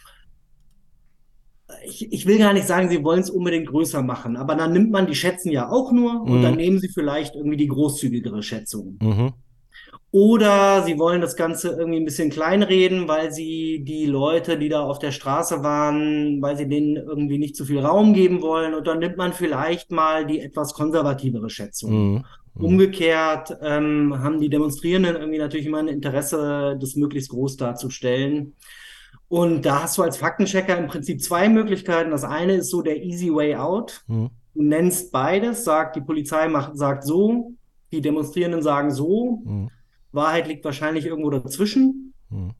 Ich, 1.84 2.12
ich 2.12 2.26
will 2.26 2.38
gar 2.38 2.52
nicht 2.52 2.66
sagen, 2.66 2.88
sie 2.88 3.02
wollen 3.02 3.20
es 3.20 3.30
unbedingt 3.30 3.68
größer 3.68 4.02
machen, 4.02 4.36
aber 4.36 4.54
dann 4.54 4.72
nimmt 4.72 4.90
man 4.90 5.06
die 5.06 5.14
Schätzen 5.14 5.50
ja 5.50 5.68
auch 5.70 5.92
nur 5.92 6.24
mhm. 6.24 6.30
und 6.30 6.42
dann 6.42 6.56
nehmen 6.56 6.80
sie 6.80 6.88
vielleicht 6.88 7.36
irgendwie 7.36 7.56
die 7.56 7.68
großzügigere 7.68 8.42
Schätzung. 8.42 8.98
Mhm. 9.00 9.32
Oder 10.16 10.82
sie 10.82 10.98
wollen 10.98 11.20
das 11.20 11.36
Ganze 11.36 11.76
irgendwie 11.76 11.98
ein 12.00 12.06
bisschen 12.06 12.30
kleinreden, 12.30 13.06
weil 13.06 13.32
sie 13.32 13.82
die 13.84 14.06
Leute, 14.06 14.56
die 14.56 14.70
da 14.70 14.80
auf 14.80 14.98
der 14.98 15.12
Straße 15.12 15.62
waren, 15.62 16.40
weil 16.40 16.56
sie 16.56 16.66
denen 16.66 16.96
irgendwie 16.96 17.36
nicht 17.36 17.54
zu 17.54 17.66
viel 17.66 17.80
Raum 17.80 18.14
geben 18.14 18.40
wollen. 18.40 18.72
Und 18.72 18.86
dann 18.86 19.00
nimmt 19.00 19.18
man 19.18 19.34
vielleicht 19.34 19.90
mal 19.90 20.24
die 20.24 20.40
etwas 20.40 20.72
konservativere 20.72 21.50
Schätzung. 21.50 21.90
Mhm. 21.90 22.24
mhm. 22.54 22.64
Umgekehrt 22.64 23.58
ähm, 23.60 24.22
haben 24.22 24.40
die 24.40 24.48
Demonstrierenden 24.48 25.16
irgendwie 25.16 25.38
natürlich 25.38 25.66
immer 25.66 25.80
ein 25.80 25.88
Interesse, 25.88 26.78
das 26.80 26.96
möglichst 26.96 27.28
groß 27.28 27.58
darzustellen. 27.58 28.54
Und 29.28 29.66
da 29.66 29.82
hast 29.82 29.98
du 29.98 30.02
als 30.02 30.16
Faktenchecker 30.16 30.78
im 30.78 30.86
Prinzip 30.86 31.20
zwei 31.20 31.50
Möglichkeiten. 31.50 32.10
Das 32.10 32.24
eine 32.24 32.54
ist 32.54 32.70
so 32.70 32.80
der 32.80 33.04
easy 33.04 33.34
way 33.34 33.54
out. 33.54 34.02
Mhm. 34.06 34.30
Du 34.54 34.62
nennst 34.62 35.12
beides, 35.12 35.64
sagt 35.64 35.94
die 35.94 36.00
Polizei 36.00 36.48
macht, 36.48 36.74
sagt 36.78 37.04
so, 37.04 37.52
die 37.92 38.00
Demonstrierenden 38.00 38.62
sagen 38.62 38.90
so. 38.90 39.42
Mhm. 39.44 39.70
Wahrheit 40.16 40.48
liegt 40.48 40.64
wahrscheinlich 40.64 41.06
irgendwo 41.06 41.30
dazwischen. 41.30 42.12
Hm. 42.30 42.50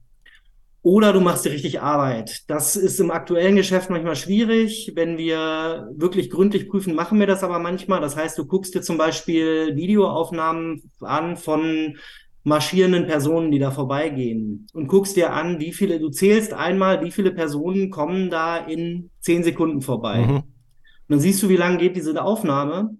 Oder 0.83 1.11
du 1.11 1.19
machst 1.19 1.43
dir 1.43 1.51
richtig 1.51 1.81
Arbeit. 1.81 2.49
Das 2.49 2.77
ist 2.77 3.01
im 3.01 3.11
aktuellen 3.11 3.57
Geschäft 3.57 3.89
manchmal 3.89 4.15
schwierig. 4.15 4.93
Wenn 4.95 5.17
wir 5.17 5.89
wirklich 5.93 6.29
gründlich 6.29 6.69
prüfen, 6.69 6.95
machen 6.95 7.19
wir 7.19 7.27
das 7.27 7.43
aber 7.43 7.59
manchmal. 7.59 7.99
Das 7.99 8.15
heißt, 8.15 8.37
du 8.37 8.45
guckst 8.45 8.73
dir 8.73 8.81
zum 8.81 8.97
Beispiel 8.97 9.75
Videoaufnahmen 9.75 10.89
an 11.01 11.35
von 11.35 11.97
marschierenden 12.43 13.05
Personen, 13.05 13.51
die 13.51 13.59
da 13.59 13.71
vorbeigehen 13.71 14.67
und 14.71 14.87
guckst 14.87 15.17
dir 15.17 15.33
an, 15.33 15.59
wie 15.59 15.73
viele, 15.73 15.99
du 15.99 16.09
zählst 16.09 16.53
einmal, 16.53 17.03
wie 17.03 17.11
viele 17.11 17.31
Personen 17.31 17.89
kommen 17.89 18.29
da 18.29 18.55
in 18.55 19.09
zehn 19.19 19.43
Sekunden 19.43 19.81
vorbei. 19.81 20.19
Mhm. 20.19 20.35
Und 20.37 20.45
dann 21.09 21.19
siehst 21.19 21.43
du, 21.43 21.49
wie 21.49 21.57
lange 21.57 21.79
geht 21.79 21.97
diese 21.97 22.23
Aufnahme 22.23 22.95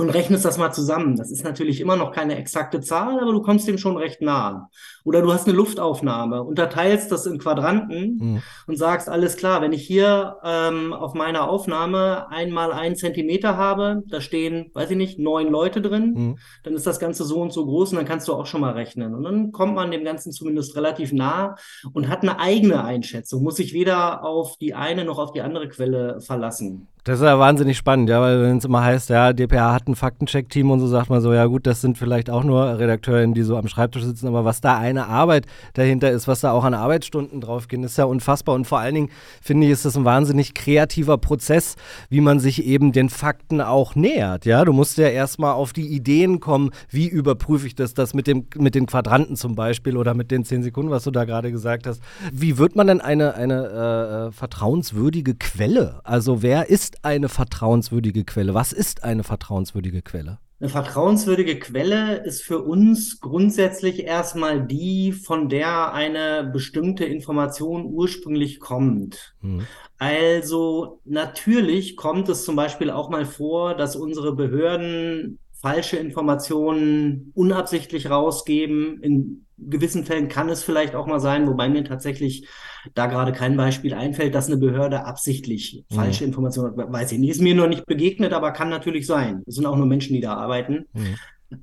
und 0.00 0.10
rechnest 0.10 0.44
das 0.44 0.58
mal 0.58 0.72
zusammen. 0.72 1.16
Das 1.16 1.30
ist 1.30 1.44
natürlich 1.44 1.80
immer 1.80 1.96
noch 1.96 2.12
keine 2.12 2.36
exakte 2.36 2.80
Zahl, 2.80 3.20
aber 3.20 3.32
du 3.32 3.42
kommst 3.42 3.68
dem 3.68 3.78
schon 3.78 3.96
recht 3.96 4.22
nah. 4.22 4.70
Oder 5.04 5.22
du 5.22 5.32
hast 5.32 5.46
eine 5.46 5.56
Luftaufnahme, 5.56 6.42
unterteilst 6.42 7.12
das 7.12 7.26
in 7.26 7.38
Quadranten 7.38 8.18
mhm. 8.18 8.42
und 8.66 8.76
sagst, 8.76 9.08
alles 9.08 9.36
klar, 9.36 9.60
wenn 9.60 9.72
ich 9.72 9.86
hier 9.86 10.36
ähm, 10.42 10.92
auf 10.92 11.14
meiner 11.14 11.48
Aufnahme 11.48 12.28
einmal 12.30 12.72
einen 12.72 12.96
Zentimeter 12.96 13.56
habe, 13.56 14.02
da 14.08 14.20
stehen, 14.20 14.70
weiß 14.74 14.90
ich 14.90 14.96
nicht, 14.96 15.18
neun 15.18 15.48
Leute 15.48 15.82
drin, 15.82 16.14
mhm. 16.14 16.38
dann 16.64 16.74
ist 16.74 16.86
das 16.86 16.98
Ganze 16.98 17.24
so 17.24 17.40
und 17.40 17.52
so 17.52 17.66
groß 17.66 17.90
und 17.90 17.96
dann 17.96 18.06
kannst 18.06 18.26
du 18.28 18.34
auch 18.34 18.46
schon 18.46 18.62
mal 18.62 18.72
rechnen. 18.72 19.14
Und 19.14 19.24
dann 19.24 19.52
kommt 19.52 19.74
man 19.74 19.90
dem 19.90 20.04
Ganzen 20.04 20.32
zumindest 20.32 20.76
relativ 20.76 21.12
nah 21.12 21.56
und 21.92 22.08
hat 22.08 22.22
eine 22.22 22.38
eigene 22.40 22.84
Einschätzung, 22.84 23.42
muss 23.42 23.56
sich 23.56 23.74
weder 23.74 24.24
auf 24.24 24.56
die 24.56 24.74
eine 24.74 25.04
noch 25.04 25.18
auf 25.18 25.32
die 25.32 25.42
andere 25.42 25.68
Quelle 25.68 26.20
verlassen. 26.20 26.88
Das 27.04 27.18
ist 27.18 27.24
ja 27.24 27.38
wahnsinnig 27.38 27.78
spannend, 27.78 28.10
ja, 28.10 28.20
weil 28.20 28.42
wenn 28.42 28.58
es 28.58 28.64
immer 28.64 28.84
heißt, 28.84 29.08
ja, 29.08 29.32
DPA 29.32 29.72
hat 29.72 29.88
ein 29.88 29.94
Faktencheck-Team 29.96 30.70
und 30.70 30.80
so 30.80 30.86
sagt 30.86 31.08
man 31.08 31.22
so, 31.22 31.32
ja 31.32 31.46
gut, 31.46 31.66
das 31.66 31.80
sind 31.80 31.96
vielleicht 31.96 32.28
auch 32.28 32.44
nur 32.44 32.78
Redakteurinnen, 32.78 33.34
die 33.34 33.42
so 33.42 33.56
am 33.56 33.68
Schreibtisch 33.68 34.02
sitzen, 34.02 34.26
aber 34.26 34.44
was 34.44 34.60
da 34.60 34.76
eine 34.76 35.06
Arbeit 35.06 35.46
dahinter 35.74 36.10
ist, 36.10 36.28
was 36.28 36.40
da 36.40 36.52
auch 36.52 36.64
an 36.64 36.74
Arbeitsstunden 36.74 37.40
draufgehen, 37.40 37.84
ist 37.84 37.96
ja 37.96 38.04
unfassbar. 38.04 38.54
Und 38.54 38.66
vor 38.66 38.80
allen 38.80 38.94
Dingen 38.94 39.10
finde 39.40 39.66
ich, 39.66 39.72
ist 39.72 39.84
das 39.86 39.96
ein 39.96 40.04
wahnsinnig 40.04 40.52
kreativer 40.52 41.16
Prozess, 41.16 41.76
wie 42.10 42.20
man 42.20 42.38
sich 42.38 42.64
eben 42.64 42.92
den 42.92 43.08
Fakten 43.08 43.62
auch 43.62 43.94
nähert. 43.94 44.44
Ja, 44.44 44.64
du 44.64 44.72
musst 44.72 44.98
ja 44.98 45.08
erstmal 45.08 45.54
auf 45.54 45.72
die 45.72 45.88
Ideen 45.88 46.38
kommen, 46.40 46.70
wie 46.90 47.08
überprüfe 47.08 47.66
ich 47.66 47.74
das, 47.74 47.94
das 47.94 48.12
mit, 48.12 48.26
dem, 48.26 48.46
mit 48.56 48.74
den 48.74 48.84
Quadranten 48.86 49.36
zum 49.36 49.54
Beispiel 49.54 49.96
oder 49.96 50.12
mit 50.14 50.30
den 50.30 50.44
zehn 50.44 50.62
Sekunden, 50.62 50.90
was 50.90 51.04
du 51.04 51.10
da 51.10 51.24
gerade 51.24 51.50
gesagt 51.50 51.86
hast. 51.86 52.02
Wie 52.30 52.58
wird 52.58 52.76
man 52.76 52.88
denn 52.88 53.00
eine, 53.00 53.34
eine 53.34 54.28
äh, 54.28 54.32
vertrauenswürdige 54.32 55.34
Quelle? 55.34 56.00
Also 56.04 56.42
wer 56.42 56.68
ist 56.68 56.89
ist 56.90 57.04
eine 57.04 57.28
vertrauenswürdige 57.28 58.24
Quelle? 58.24 58.54
Was 58.54 58.72
ist 58.72 59.04
eine 59.04 59.22
vertrauenswürdige 59.22 60.02
Quelle? 60.02 60.38
Eine 60.58 60.68
vertrauenswürdige 60.68 61.58
Quelle 61.58 62.22
ist 62.24 62.42
für 62.42 62.62
uns 62.62 63.20
grundsätzlich 63.20 64.04
erstmal 64.04 64.66
die, 64.66 65.12
von 65.12 65.48
der 65.48 65.94
eine 65.94 66.50
bestimmte 66.52 67.04
Information 67.04 67.86
ursprünglich 67.86 68.60
kommt. 68.60 69.34
Mhm. 69.40 69.66
Also 69.98 71.00
natürlich 71.04 71.96
kommt 71.96 72.28
es 72.28 72.44
zum 72.44 72.56
Beispiel 72.56 72.90
auch 72.90 73.08
mal 73.08 73.24
vor, 73.24 73.74
dass 73.74 73.96
unsere 73.96 74.34
Behörden 74.34 75.38
falsche 75.52 75.96
Informationen 75.96 77.32
unabsichtlich 77.34 78.10
rausgeben. 78.10 79.02
In 79.02 79.46
gewissen 79.68 80.04
Fällen 80.04 80.28
kann 80.28 80.48
es 80.48 80.62
vielleicht 80.62 80.94
auch 80.94 81.06
mal 81.06 81.20
sein, 81.20 81.46
wobei 81.46 81.68
mir 81.68 81.84
tatsächlich 81.84 82.48
da 82.94 83.06
gerade 83.06 83.32
kein 83.32 83.56
Beispiel 83.56 83.94
einfällt, 83.94 84.34
dass 84.34 84.46
eine 84.46 84.56
Behörde 84.56 85.04
absichtlich 85.04 85.84
mhm. 85.90 85.94
falsche 85.94 86.24
Informationen, 86.24 86.76
weiß 86.76 87.12
ich 87.12 87.18
nicht, 87.18 87.30
ist 87.30 87.42
mir 87.42 87.54
noch 87.54 87.68
nicht 87.68 87.86
begegnet, 87.86 88.32
aber 88.32 88.52
kann 88.52 88.70
natürlich 88.70 89.06
sein. 89.06 89.42
Es 89.46 89.56
sind 89.56 89.66
auch 89.66 89.76
nur 89.76 89.86
Menschen, 89.86 90.14
die 90.14 90.20
da 90.20 90.34
arbeiten. 90.34 90.86
Mhm. 90.92 91.16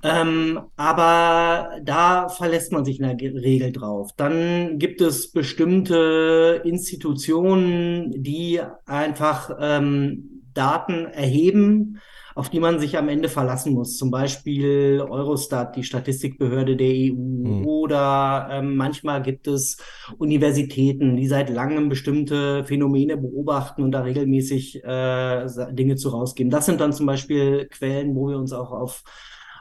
Ähm, 0.03 0.59
aber 0.75 1.79
da 1.81 2.27
verlässt 2.27 2.73
man 2.73 2.83
sich 2.83 2.99
in 2.99 3.07
der 3.07 3.17
Regel 3.17 3.71
drauf. 3.71 4.11
Dann 4.17 4.79
gibt 4.79 4.99
es 4.99 5.31
bestimmte 5.31 6.61
Institutionen, 6.65 8.11
die 8.21 8.59
einfach 8.85 9.51
ähm, 9.59 10.43
Daten 10.53 11.05
erheben, 11.05 11.99
auf 12.37 12.49
die 12.49 12.59
man 12.59 12.79
sich 12.79 12.99
am 12.99 13.09
Ende 13.09 13.29
verlassen 13.29 13.73
muss. 13.73 13.97
Zum 13.97 14.11
Beispiel 14.11 15.01
Eurostat, 15.01 15.75
die 15.75 15.83
Statistikbehörde 15.83 16.75
der 16.75 16.93
EU. 16.93 17.15
Mhm. 17.15 17.65
Oder 17.65 18.49
ähm, 18.51 18.75
manchmal 18.75 19.23
gibt 19.23 19.47
es 19.47 19.77
Universitäten, 20.19 21.17
die 21.17 21.27
seit 21.27 21.49
langem 21.49 21.89
bestimmte 21.89 22.63
Phänomene 22.63 23.17
beobachten 23.17 23.81
und 23.81 23.91
da 23.91 24.01
regelmäßig 24.01 24.83
äh, 24.83 25.47
Dinge 25.71 25.95
zu 25.95 26.09
rausgeben. 26.09 26.51
Das 26.51 26.67
sind 26.67 26.79
dann 26.79 26.93
zum 26.93 27.07
Beispiel 27.07 27.67
Quellen, 27.71 28.15
wo 28.15 28.29
wir 28.29 28.37
uns 28.37 28.53
auch 28.53 28.69
auf, 28.71 29.03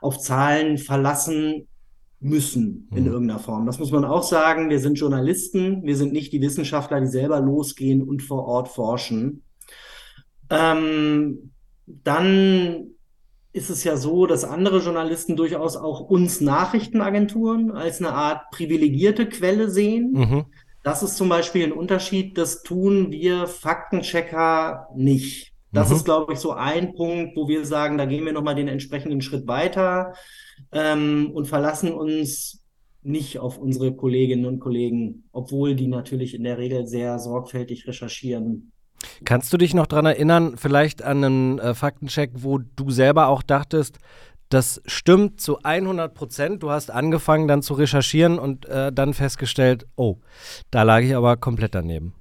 auf 0.03 0.19
Zahlen 0.19 0.77
verlassen 0.77 1.69
müssen 2.21 2.91
in 2.95 3.05
mhm. 3.05 3.11
irgendeiner 3.11 3.41
Form. 3.41 3.65
Das 3.65 3.79
muss 3.79 3.91
man 3.91 4.05
auch 4.05 4.23
sagen. 4.23 4.69
Wir 4.69 4.81
sind 4.81 4.99
Journalisten, 4.99 5.83
wir 5.85 5.97
sind 5.97 6.13
nicht 6.13 6.31
die 6.31 6.43
Wissenschaftler, 6.43 7.01
die 7.01 7.07
selber 7.07 7.41
losgehen 7.41 8.03
und 8.03 8.23
vor 8.23 8.45
Ort 8.45 8.69
forschen. 8.69 9.45
Ähm, 10.51 11.53
dann 11.87 12.91
ist 13.53 13.71
es 13.71 13.85
ja 13.85 13.97
so, 13.97 14.27
dass 14.27 14.45
andere 14.45 14.81
Journalisten 14.81 15.35
durchaus 15.35 15.77
auch 15.77 16.01
uns 16.01 16.41
Nachrichtenagenturen 16.41 17.71
als 17.71 18.01
eine 18.01 18.13
Art 18.13 18.51
privilegierte 18.51 19.29
Quelle 19.29 19.71
sehen. 19.71 20.13
Mhm. 20.13 20.45
Das 20.83 21.03
ist 21.03 21.17
zum 21.17 21.29
Beispiel 21.29 21.65
ein 21.65 21.73
Unterschied, 21.73 22.37
das 22.39 22.63
tun 22.63 23.11
wir 23.11 23.47
Faktenchecker 23.47 24.89
nicht. 24.95 25.53
Das 25.73 25.89
mhm. 25.89 25.97
ist, 25.97 26.05
glaube 26.05 26.35
ich, 26.35 26.39
so 26.39 26.53
ein 26.53 26.95
Punkt, 26.95 27.37
wo 27.37 27.49
wir 27.49 27.65
sagen, 27.65 27.99
da 27.99 28.05
gehen 28.05 28.25
wir 28.25 28.33
nochmal 28.33 28.55
den 28.55 28.69
entsprechenden 28.69 29.21
Schritt 29.21 29.47
weiter 29.47 30.15
ähm, 30.73 31.31
und 31.33 31.47
verlassen 31.47 31.93
uns 31.93 32.63
nicht 33.03 33.39
auf 33.39 33.57
unsere 33.59 33.95
Kolleginnen 33.95 34.47
und 34.47 34.59
Kollegen, 34.59 35.25
obwohl 35.33 35.75
die 35.77 35.87
natürlich 35.87 36.35
in 36.35 36.45
der 36.45 36.59
Regel 36.59 36.87
sehr 36.87 37.19
sorgfältig 37.19 37.87
recherchieren. 37.87 38.73
Kannst 39.25 39.53
du 39.53 39.57
dich 39.57 39.75
noch 39.75 39.87
daran 39.87 40.07
erinnern, 40.07 40.57
vielleicht 40.57 41.03
an 41.03 41.25
einen 41.25 41.59
äh, 41.59 41.75
Faktencheck, 41.75 42.31
wo 42.35 42.59
du 42.59 42.91
selber 42.91 43.29
auch 43.29 43.43
dachtest, 43.43 43.99
das 44.49 44.81
stimmt 44.87 45.41
zu 45.41 45.59
100 45.63 46.15
Prozent. 46.15 46.63
Du 46.63 46.71
hast 46.71 46.91
angefangen 46.91 47.49
dann 47.49 47.63
zu 47.63 47.75
recherchieren 47.75 48.39
und 48.39 48.67
äh, 48.67 48.93
dann 48.93 49.13
festgestellt, 49.15 49.87
oh, 49.97 50.19
da 50.71 50.83
lag 50.83 51.01
ich 51.01 51.17
aber 51.17 51.37
komplett 51.37 51.75
daneben. 51.75 52.15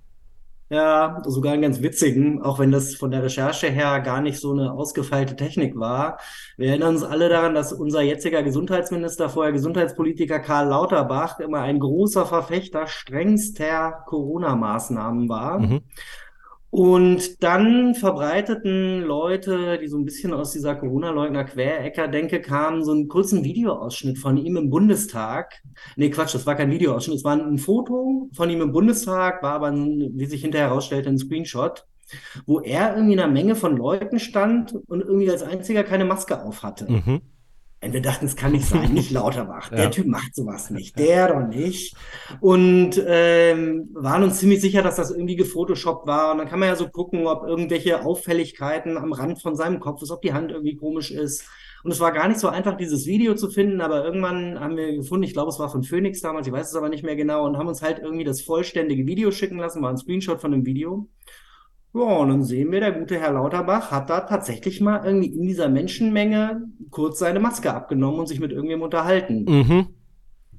Ja, 0.69 1.21
sogar 1.24 1.54
einen 1.54 1.62
ganz 1.62 1.84
witzigen, 1.84 2.41
auch 2.41 2.58
wenn 2.58 2.71
das 2.71 2.95
von 2.95 3.12
der 3.12 3.21
Recherche 3.21 3.67
her 3.67 4.00
gar 4.00 4.21
nicht 4.21 4.39
so 4.39 4.52
eine 4.52 4.71
ausgefeilte 4.71 5.36
Technik 5.36 5.78
war. 5.80 6.17
Wir 6.58 6.69
erinnern 6.69 6.95
uns 6.95 7.04
alle 7.04 7.30
daran, 7.30 7.54
dass 7.54 7.71
unser 7.71 8.02
jetziger 8.02 8.41
Gesundheitsminister, 8.41 9.30
vorher 9.30 9.54
Gesundheitspolitiker 9.54 10.39
Karl 10.39 10.69
Lauterbach, 10.69 11.39
immer 11.39 11.60
ein 11.60 11.80
großer 11.80 12.26
Verfechter 12.26 12.88
strengster 12.88 14.04
Corona-Maßnahmen 14.08 15.30
war. 15.30 15.60
Mhm. 15.60 15.82
Und 16.75 17.41
dann 17.41 17.95
verbreiteten 17.95 18.99
Leute, 18.99 19.79
die 19.81 19.88
so 19.88 19.97
ein 19.97 20.03
bisschen 20.03 20.33
aus 20.33 20.51
dieser 20.51 20.75
Corona-Leugner-Querecker-Denke 20.75 22.41
kamen, 22.41 22.83
so 22.83 22.91
einen 22.91 23.07
kurzen 23.07 23.45
Videoausschnitt 23.45 24.17
von 24.17 24.35
ihm 24.35 24.57
im 24.57 24.69
Bundestag. 24.69 25.61
Nee, 25.95 26.09
Quatsch, 26.09 26.35
das 26.35 26.45
war 26.45 26.55
kein 26.55 26.71
Videoausschnitt, 26.71 27.19
es 27.19 27.23
war 27.23 27.38
ein 27.38 27.59
Foto 27.59 28.29
von 28.33 28.49
ihm 28.49 28.59
im 28.59 28.73
Bundestag, 28.73 29.41
war 29.41 29.53
aber, 29.53 29.73
wie 29.73 30.25
sich 30.25 30.41
hinterher 30.41 30.67
herausstellte, 30.67 31.07
ein 31.07 31.17
Screenshot, 31.17 31.85
wo 32.45 32.59
er 32.59 32.93
irgendwie 32.93 33.13
in 33.13 33.21
einer 33.21 33.31
Menge 33.31 33.55
von 33.55 33.77
Leuten 33.77 34.19
stand 34.19 34.75
und 34.88 34.99
irgendwie 34.99 35.31
als 35.31 35.43
einziger 35.43 35.85
keine 35.85 36.03
Maske 36.03 36.43
auf 36.43 36.61
hatte. 36.61 36.91
Mhm. 36.91 37.21
Und 37.86 37.93
wir 37.93 38.02
dachten, 38.02 38.26
es 38.26 38.36
kann 38.36 38.52
nicht 38.52 38.65
sein, 38.65 38.93
nicht 38.93 39.12
Lauterbach. 39.12 39.69
Der 39.69 39.84
ja. 39.86 39.89
Typ 39.89 40.08
macht 40.08 40.36
sowas 40.36 40.69
nicht, 40.71 40.98
der 40.98 41.34
doch 41.34 41.48
nicht. 41.48 41.95
Und 42.39 43.02
ähm, 43.06 43.89
waren 43.93 44.24
uns 44.24 44.39
ziemlich 44.39 44.62
sicher, 44.62 44.82
dass 44.82 44.95
das 44.95 45.12
irgendwie 45.12 45.36
gefotoshoppt 45.36 46.08
war. 46.08 46.32
Und 46.32 46.39
dann 46.39 46.48
kann 46.48 46.60
man 46.60 46.69
ja 46.69 46.76
so 46.76 46.89
gucken, 46.89 47.28
ob 47.28 47.48
irgendwelche 47.48 48.04
Auffälligkeiten 48.04 48.98
am 48.98 49.13
Rand 49.13 49.41
von 49.41 49.56
seinem 49.56 49.80
Kopf 49.80 50.02
ist, 50.02 50.12
ob 50.12 50.21
die 50.21 50.34
Hand 50.34 50.52
irgendwie 50.52 50.76
komisch 50.76 51.12
ist. 51.12 51.45
Und 51.84 51.91
es 51.91 52.00
war 52.00 52.12
gar 52.12 52.28
nicht 52.28 52.39
so 52.39 52.48
einfach, 52.48 52.78
dieses 52.78 53.06
Video 53.06 53.36
zu 53.36 53.48
finden, 53.52 53.80
aber 53.80 54.04
irgendwann 54.04 54.60
haben 54.60 54.76
wir 54.76 54.95
gefunden, 54.95 55.24
ich 55.24 55.34
glaube, 55.34 55.50
es 55.50 55.60
war 55.60 55.69
von 55.69 55.84
Phoenix 55.84 56.19
damals, 56.19 56.48
ich 56.48 56.54
weiß 56.54 56.69
es 56.69 56.76
aber 56.76 56.89
nicht 56.89 57.04
mehr 57.04 57.15
genau, 57.15 57.45
und 57.45 57.58
haben 57.58 57.67
uns 57.67 57.84
halt 57.84 58.00
irgendwie 58.00 58.24
das 58.24 58.41
vollständige 58.41 59.06
Video 59.06 59.30
schicken 59.30 59.60
lassen, 59.60 59.84
war 59.84 59.91
ein 59.91 59.98
Screenshot 59.98 60.41
von 60.41 60.52
dem 60.52 60.65
Video. 60.65 61.08
Ja, 61.95 62.01
und 62.01 62.27
dann 62.27 62.43
sehen 62.43 62.73
wir, 62.73 62.81
der 62.81 62.91
gute 62.91 63.17
Herr 63.17 63.31
Lauterbach 63.31 63.89
hat 63.89 64.10
da 64.10 64.19
tatsächlich 64.19 64.81
mal 64.81 65.05
irgendwie 65.05 65.29
in 65.29 65.43
dieser 65.43 65.69
Menschenmenge 65.69 66.67
kurz 66.91 67.19
seine 67.19 67.39
Maske 67.39 67.73
abgenommen 67.73 68.19
und 68.19 68.27
sich 68.27 68.41
mit 68.41 68.51
irgendwem 68.51 68.81
unterhalten. 68.81 69.45
Mhm. 69.45 69.88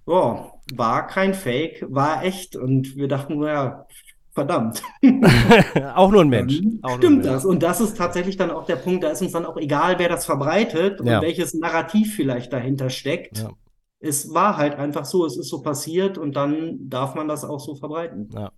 Ja, 0.06 0.50
war 0.74 1.06
kein 1.06 1.34
Fake, 1.34 1.84
war 1.90 2.24
echt. 2.24 2.56
Und 2.56 2.96
wir 2.96 3.06
dachten, 3.06 3.38
naja, 3.38 3.84
verdammt. 4.32 4.82
auch 5.94 6.10
nur 6.10 6.22
ein 6.22 6.30
Mensch. 6.30 6.58
Auch 6.80 6.96
stimmt 6.96 7.18
Mensch. 7.18 7.26
das. 7.26 7.44
Und 7.44 7.62
das 7.62 7.82
ist 7.82 7.98
tatsächlich 7.98 8.38
dann 8.38 8.50
auch 8.50 8.64
der 8.64 8.76
Punkt, 8.76 9.04
da 9.04 9.10
ist 9.10 9.20
uns 9.20 9.32
dann 9.32 9.44
auch 9.44 9.58
egal, 9.58 9.98
wer 9.98 10.08
das 10.08 10.24
verbreitet 10.24 11.02
ja. 11.04 11.16
und 11.16 11.22
welches 11.22 11.52
Narrativ 11.52 12.14
vielleicht 12.14 12.54
dahinter 12.54 12.88
steckt. 12.88 13.40
Ja. 13.40 13.50
Es 13.98 14.32
war 14.32 14.56
halt 14.56 14.76
einfach 14.76 15.04
so, 15.04 15.26
es 15.26 15.36
ist 15.36 15.50
so 15.50 15.60
passiert 15.60 16.16
und 16.16 16.34
dann 16.34 16.88
darf 16.88 17.14
man 17.14 17.28
das 17.28 17.44
auch 17.44 17.60
so 17.60 17.74
verbreiten. 17.74 18.30
Ja. 18.32 18.52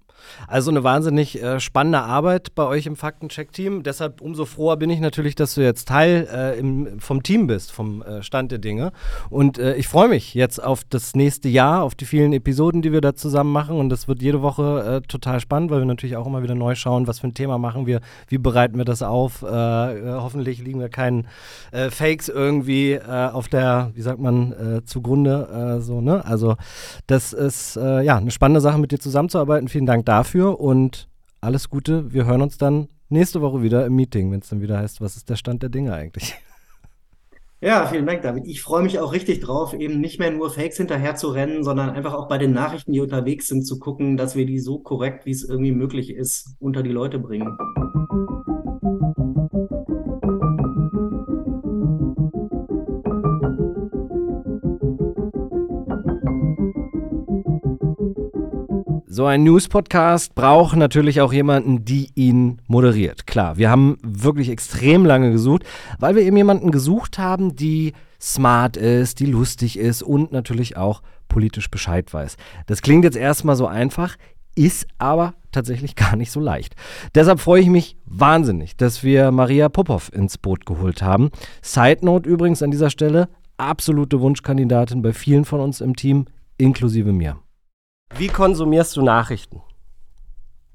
Also 0.47 0.71
eine 0.71 0.85
wahnsinnig 0.85 1.43
äh, 1.43 1.61
spannende 1.61 2.01
Arbeit 2.01 2.55
bei 2.55 2.65
euch 2.65 2.87
im 2.87 2.97
Faktencheck-Team. 2.97 3.83
Deshalb 3.83 4.21
umso 4.21 4.45
froher 4.45 4.77
bin 4.77 4.91
ich 4.91 5.01
natürlich, 5.01 5.35
dass 5.35 5.55
du 5.55 5.63
jetzt 5.63 5.89
Teil 5.89 6.29
äh, 6.33 6.59
im, 6.59 7.01
vom 7.01 7.23
Team 7.23 7.47
bist, 7.47 7.73
vom 7.73 8.03
äh, 8.03 8.23
Stand 8.23 8.53
der 8.53 8.59
Dinge. 8.59 8.93
Und 9.31 9.59
äh, 9.59 9.75
ich 9.77 9.89
freue 9.89 10.09
mich 10.09 10.35
jetzt 10.35 10.63
auf 10.63 10.83
das 10.89 11.15
nächste 11.15 11.49
Jahr, 11.49 11.83
auf 11.83 11.95
die 11.95 12.05
vielen 12.05 12.33
Episoden, 12.33 12.83
die 12.83 12.93
wir 12.93 13.01
da 13.01 13.15
zusammen 13.15 13.53
machen. 13.53 13.77
Und 13.77 13.89
das 13.91 14.09
wird 14.09 14.23
jede 14.23 14.43
Woche 14.43 15.03
äh, 15.03 15.07
total 15.07 15.41
spannend, 15.41 15.71
weil 15.71 15.81
wir 15.81 15.87
natürlich 15.87 16.17
auch 16.17 16.27
immer 16.27 16.43
wieder 16.43 16.55
neu 16.55 16.75
schauen, 16.75 17.07
was 17.07 17.21
für 17.21 17.29
ein 17.29 17.35
Thema 17.35 17.59
machen 17.59 17.87
wir, 17.87 18.01
wie 18.29 18.39
bereiten 18.39 18.79
wir 18.79 18.85
das 18.85 19.03
auf. 19.03 19.43
Äh, 19.43 19.47
hoffentlich 19.49 20.63
liegen 20.63 20.81
wir 20.81 20.89
keinen 20.89 21.27
Fakes 21.91 22.29
irgendwie 22.29 23.01
auf 23.01 23.49
der, 23.49 23.91
wie 23.95 24.01
sagt 24.01 24.21
man, 24.21 24.83
zugrunde. 24.85 25.79
so, 25.81 26.01
ne? 26.01 26.25
Also 26.25 26.57
das 27.07 27.33
ist 27.33 27.77
ja 27.77 28.17
eine 28.17 28.31
spannende 28.31 28.61
Sache, 28.61 28.79
mit 28.79 28.93
dir 28.93 28.99
zusammenzuarbeiten. 28.99 29.69
Vielen 29.69 29.87
Dank 29.87 30.07
dafür 30.09 30.59
und 30.59 31.09
alles 31.41 31.69
Gute. 31.69 32.13
Wir 32.13 32.25
hören 32.25 32.43
uns 32.43 32.57
dann 32.57 32.89
nächste 33.11 33.43
Woche 33.43 33.63
wieder 33.63 33.85
im 33.85 33.95
Meeting, 33.95 34.33
wenn 34.33 34.41
es 34.41 34.49
dann 34.49 34.63
wieder 34.63 34.79
heißt, 34.79 35.01
was 35.01 35.17
ist 35.17 35.29
der 35.29 35.37
Stand 35.37 35.63
der 35.63 35.71
Dinge 35.71 35.93
eigentlich? 35.93 36.35
Ja, 37.61 37.87
vielen 37.87 38.07
Dank, 38.07 38.23
David. 38.23 38.47
Ich 38.47 38.63
freue 38.63 38.85
mich 38.85 39.01
auch 39.01 39.13
richtig 39.13 39.41
drauf, 39.41 39.75
eben 39.75 40.01
nicht 40.01 40.21
mehr 40.21 40.31
nur 40.31 40.49
Fakes 40.49 40.77
hinterher 40.77 41.17
zu 41.17 41.31
rennen, 41.31 41.65
sondern 41.65 41.91
einfach 41.91 42.15
auch 42.15 42.29
bei 42.29 42.39
den 42.39 42.53
Nachrichten, 42.53 42.93
die 42.93 43.01
unterwegs 43.01 43.49
sind, 43.49 43.67
zu 43.67 43.81
gucken, 43.81 44.17
dass 44.17 44.37
wir 44.37 44.47
die 44.47 44.61
so 44.61 44.79
korrekt, 44.79 45.27
wie 45.27 45.33
es 45.33 45.43
irgendwie 45.43 45.73
möglich 45.73 46.11
ist, 46.11 46.55
unter 46.61 46.85
die 46.85 46.93
Leute 46.93 47.19
bringen. 47.19 47.59
So 59.19 59.27
ein 59.27 59.43
News-Podcast 59.43 60.37
braucht 60.37 60.77
natürlich 60.77 61.21
auch 61.21 61.33
jemanden, 61.33 61.85
die 61.85 62.11
ihn 62.15 62.63
moderiert. 62.69 63.27
Klar, 63.27 63.57
wir 63.57 63.69
haben 63.69 63.99
wirklich 64.05 64.49
extrem 64.49 65.05
lange 65.05 65.33
gesucht, 65.33 65.65
weil 65.99 66.15
wir 66.15 66.23
eben 66.23 66.37
jemanden 66.37 66.71
gesucht 66.71 67.19
haben, 67.19 67.57
die 67.57 67.95
smart 68.21 68.77
ist, 68.77 69.19
die 69.19 69.27
lustig 69.27 69.77
ist 69.77 70.05
und 70.05 70.31
natürlich 70.31 70.77
auch 70.77 71.03
politisch 71.27 71.69
Bescheid 71.69 72.15
weiß. 72.15 72.37
Das 72.69 72.81
klingt 72.81 73.03
jetzt 73.03 73.17
erstmal 73.17 73.57
so 73.57 73.67
einfach, 73.67 74.15
ist 74.55 74.87
aber 74.99 75.35
tatsächlich 75.51 75.97
gar 75.97 76.15
nicht 76.15 76.31
so 76.31 76.39
leicht. 76.39 76.77
Deshalb 77.17 77.41
freue 77.41 77.63
ich 77.63 77.69
mich 77.69 77.97
wahnsinnig, 78.05 78.77
dass 78.77 79.03
wir 79.03 79.33
Maria 79.33 79.69
Popov 79.69 80.13
ins 80.13 80.39
Boot 80.39 80.65
geholt 80.65 81.03
haben. 81.03 81.31
Side 81.61 82.05
Note 82.05 82.31
übrigens 82.31 82.63
an 82.63 82.71
dieser 82.71 82.91
Stelle, 82.91 83.29
absolute 83.57 84.21
Wunschkandidatin 84.21 85.03
bei 85.03 85.13
vielen 85.13 85.45
von 85.45 85.59
uns 85.59 85.81
im 85.81 85.97
Team, 85.97 86.27
inklusive 86.57 87.13
mir. 87.13 87.39
Wie 88.17 88.29
konsumierst 88.29 88.97
du 88.97 89.03
Nachrichten? 89.03 89.63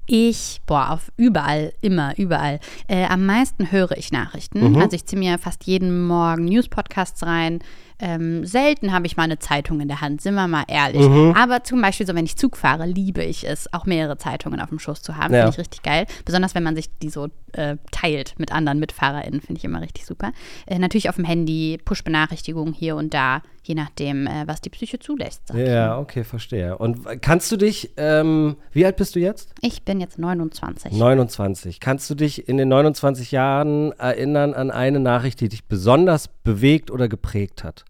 Ich, 0.06 0.60
boah, 0.66 0.90
auf 0.90 1.10
überall, 1.16 1.72
immer, 1.80 2.16
überall. 2.18 2.60
Äh, 2.88 3.06
am 3.06 3.24
meisten 3.24 3.72
höre 3.72 3.96
ich 3.96 4.12
Nachrichten. 4.12 4.72
Mhm. 4.72 4.76
Also 4.76 4.96
ich 4.96 5.06
ziehe 5.06 5.18
mir 5.18 5.38
fast 5.38 5.64
jeden 5.64 6.06
Morgen 6.06 6.44
News-Podcasts 6.44 7.22
rein. 7.22 7.60
Ähm, 8.00 8.44
selten 8.44 8.92
habe 8.92 9.06
ich 9.06 9.16
mal 9.16 9.24
eine 9.24 9.38
Zeitung 9.38 9.80
in 9.80 9.88
der 9.88 10.00
Hand, 10.00 10.20
sind 10.20 10.34
wir 10.34 10.48
mal 10.48 10.64
ehrlich. 10.66 11.08
Mhm. 11.08 11.34
Aber 11.36 11.62
zum 11.62 11.80
Beispiel, 11.80 12.06
so 12.06 12.14
wenn 12.14 12.24
ich 12.24 12.36
Zug 12.36 12.56
fahre, 12.56 12.86
liebe 12.86 13.22
ich 13.22 13.48
es, 13.48 13.72
auch 13.72 13.86
mehrere 13.86 14.18
Zeitungen 14.18 14.60
auf 14.60 14.68
dem 14.68 14.78
Schoß 14.78 15.02
zu 15.02 15.16
haben. 15.16 15.32
Ja. 15.32 15.42
Finde 15.42 15.52
ich 15.52 15.58
richtig 15.58 15.82
geil. 15.82 16.06
Besonders 16.24 16.54
wenn 16.54 16.64
man 16.64 16.74
sich 16.74 16.90
die 16.98 17.10
so 17.10 17.28
äh, 17.52 17.76
teilt 17.92 18.34
mit 18.38 18.52
anderen 18.52 18.80
MitfahrerInnen, 18.80 19.40
finde 19.40 19.58
ich 19.58 19.64
immer 19.64 19.80
richtig 19.80 20.06
super. 20.06 20.32
Äh, 20.66 20.78
natürlich 20.78 21.08
auf 21.08 21.16
dem 21.16 21.24
Handy, 21.24 21.78
Push-Benachrichtigungen 21.84 22.74
hier 22.74 22.96
und 22.96 23.14
da, 23.14 23.42
je 23.62 23.74
nachdem, 23.74 24.26
äh, 24.26 24.46
was 24.46 24.60
die 24.60 24.70
Psyche 24.70 24.98
zulässt. 24.98 25.52
Ja, 25.54 25.98
okay, 25.98 26.24
verstehe. 26.24 26.76
Und 26.76 27.22
kannst 27.22 27.50
du 27.52 27.56
dich, 27.56 27.92
ähm, 27.96 28.56
wie 28.72 28.84
alt 28.84 28.96
bist 28.96 29.14
du 29.14 29.20
jetzt? 29.20 29.54
Ich 29.60 29.84
bin 29.84 30.00
jetzt 30.00 30.18
29. 30.18 30.92
29. 30.92 31.80
Kannst 31.80 32.10
du 32.10 32.14
dich 32.14 32.48
in 32.48 32.56
den 32.56 32.68
29 32.68 33.30
Jahren 33.30 33.92
erinnern 33.92 34.52
an 34.52 34.70
eine 34.70 35.00
Nachricht, 35.00 35.40
die 35.40 35.48
dich 35.48 35.64
besonders 35.64 36.28
bewegt 36.28 36.90
oder 36.90 37.08
geprägt 37.08 37.64
hat? 37.64 37.84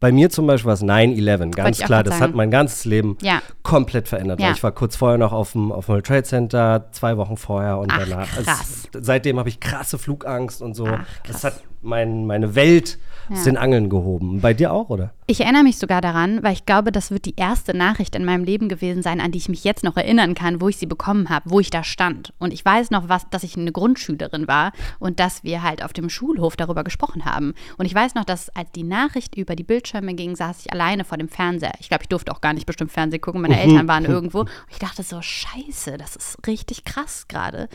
Bei 0.00 0.12
mir 0.12 0.30
zum 0.30 0.46
Beispiel 0.46 0.66
war 0.66 0.74
es 0.74 0.82
9-11, 0.82 1.50
ganz 1.50 1.78
klar. 1.78 2.02
Das 2.02 2.20
hat 2.20 2.34
mein 2.34 2.50
ganzes 2.50 2.86
Leben 2.86 3.18
ja. 3.20 3.42
komplett 3.62 4.08
verändert. 4.08 4.40
Ja. 4.40 4.52
ich 4.52 4.62
war 4.62 4.72
kurz 4.72 4.96
vorher 4.96 5.18
noch 5.18 5.32
auf 5.32 5.52
dem, 5.52 5.70
auf 5.70 5.86
dem 5.86 5.92
World 5.92 6.06
Trade 6.06 6.22
Center, 6.22 6.88
zwei 6.92 7.18
Wochen 7.18 7.36
vorher 7.36 7.78
und 7.78 7.92
Ach, 7.92 7.98
danach. 7.98 8.26
Krass. 8.26 8.88
Es, 8.94 9.04
seitdem 9.06 9.38
habe 9.38 9.50
ich 9.50 9.60
krasse 9.60 9.98
Flugangst 9.98 10.62
und 10.62 10.74
so. 10.74 10.86
Ach, 10.86 11.04
das 11.26 11.44
hat 11.44 11.62
mein, 11.82 12.26
meine 12.26 12.54
Welt 12.54 12.98
ja. 13.28 13.36
aus 13.36 13.44
den 13.44 13.56
Angeln 13.56 13.88
gehoben. 13.88 14.40
Bei 14.40 14.54
dir 14.54 14.72
auch, 14.72 14.90
oder? 14.90 15.12
Ich 15.26 15.40
erinnere 15.40 15.62
mich 15.62 15.78
sogar 15.78 16.00
daran, 16.00 16.42
weil 16.42 16.54
ich 16.54 16.66
glaube, 16.66 16.90
das 16.90 17.12
wird 17.12 17.24
die 17.24 17.36
erste 17.36 17.72
Nachricht 17.72 18.16
in 18.16 18.24
meinem 18.24 18.42
Leben 18.42 18.68
gewesen 18.68 19.02
sein, 19.02 19.20
an 19.20 19.30
die 19.30 19.38
ich 19.38 19.48
mich 19.48 19.62
jetzt 19.62 19.84
noch 19.84 19.96
erinnern 19.96 20.34
kann, 20.34 20.60
wo 20.60 20.68
ich 20.68 20.76
sie 20.76 20.86
bekommen 20.86 21.28
habe, 21.28 21.50
wo 21.50 21.60
ich 21.60 21.70
da 21.70 21.84
stand. 21.84 22.32
Und 22.40 22.52
ich 22.52 22.64
weiß 22.64 22.90
noch, 22.90 23.08
was, 23.08 23.30
dass 23.30 23.44
ich 23.44 23.56
eine 23.56 23.70
Grundschülerin 23.70 24.48
war 24.48 24.72
und 24.98 25.20
dass 25.20 25.44
wir 25.44 25.62
halt 25.62 25.84
auf 25.84 25.92
dem 25.92 26.10
Schulhof 26.10 26.56
darüber 26.56 26.82
gesprochen 26.82 27.24
haben. 27.24 27.54
Und 27.78 27.86
ich 27.86 27.94
weiß 27.94 28.16
noch, 28.16 28.24
dass 28.24 28.50
als 28.50 28.72
die 28.72 28.82
Nachricht 28.82 29.36
über 29.36 29.54
die 29.54 29.62
Bildschirme 29.62 30.14
ging, 30.14 30.34
saß 30.34 30.64
ich 30.64 30.72
alleine 30.72 31.04
vor 31.04 31.16
dem 31.16 31.28
Fernseher. 31.28 31.74
Ich 31.78 31.88
glaube, 31.88 32.02
ich 32.02 32.08
durfte 32.08 32.32
auch 32.32 32.40
gar 32.40 32.52
nicht 32.52 32.66
bestimmt 32.66 32.90
Fernsehen 32.90 33.20
gucken. 33.20 33.40
Meine 33.40 33.60
Eltern 33.60 33.86
waren 33.86 34.04
irgendwo. 34.04 34.40
Und 34.40 34.50
ich 34.68 34.80
dachte 34.80 35.04
so, 35.04 35.22
scheiße, 35.22 35.96
das 35.96 36.16
ist 36.16 36.38
richtig 36.48 36.84
krass 36.84 37.28
gerade. 37.28 37.68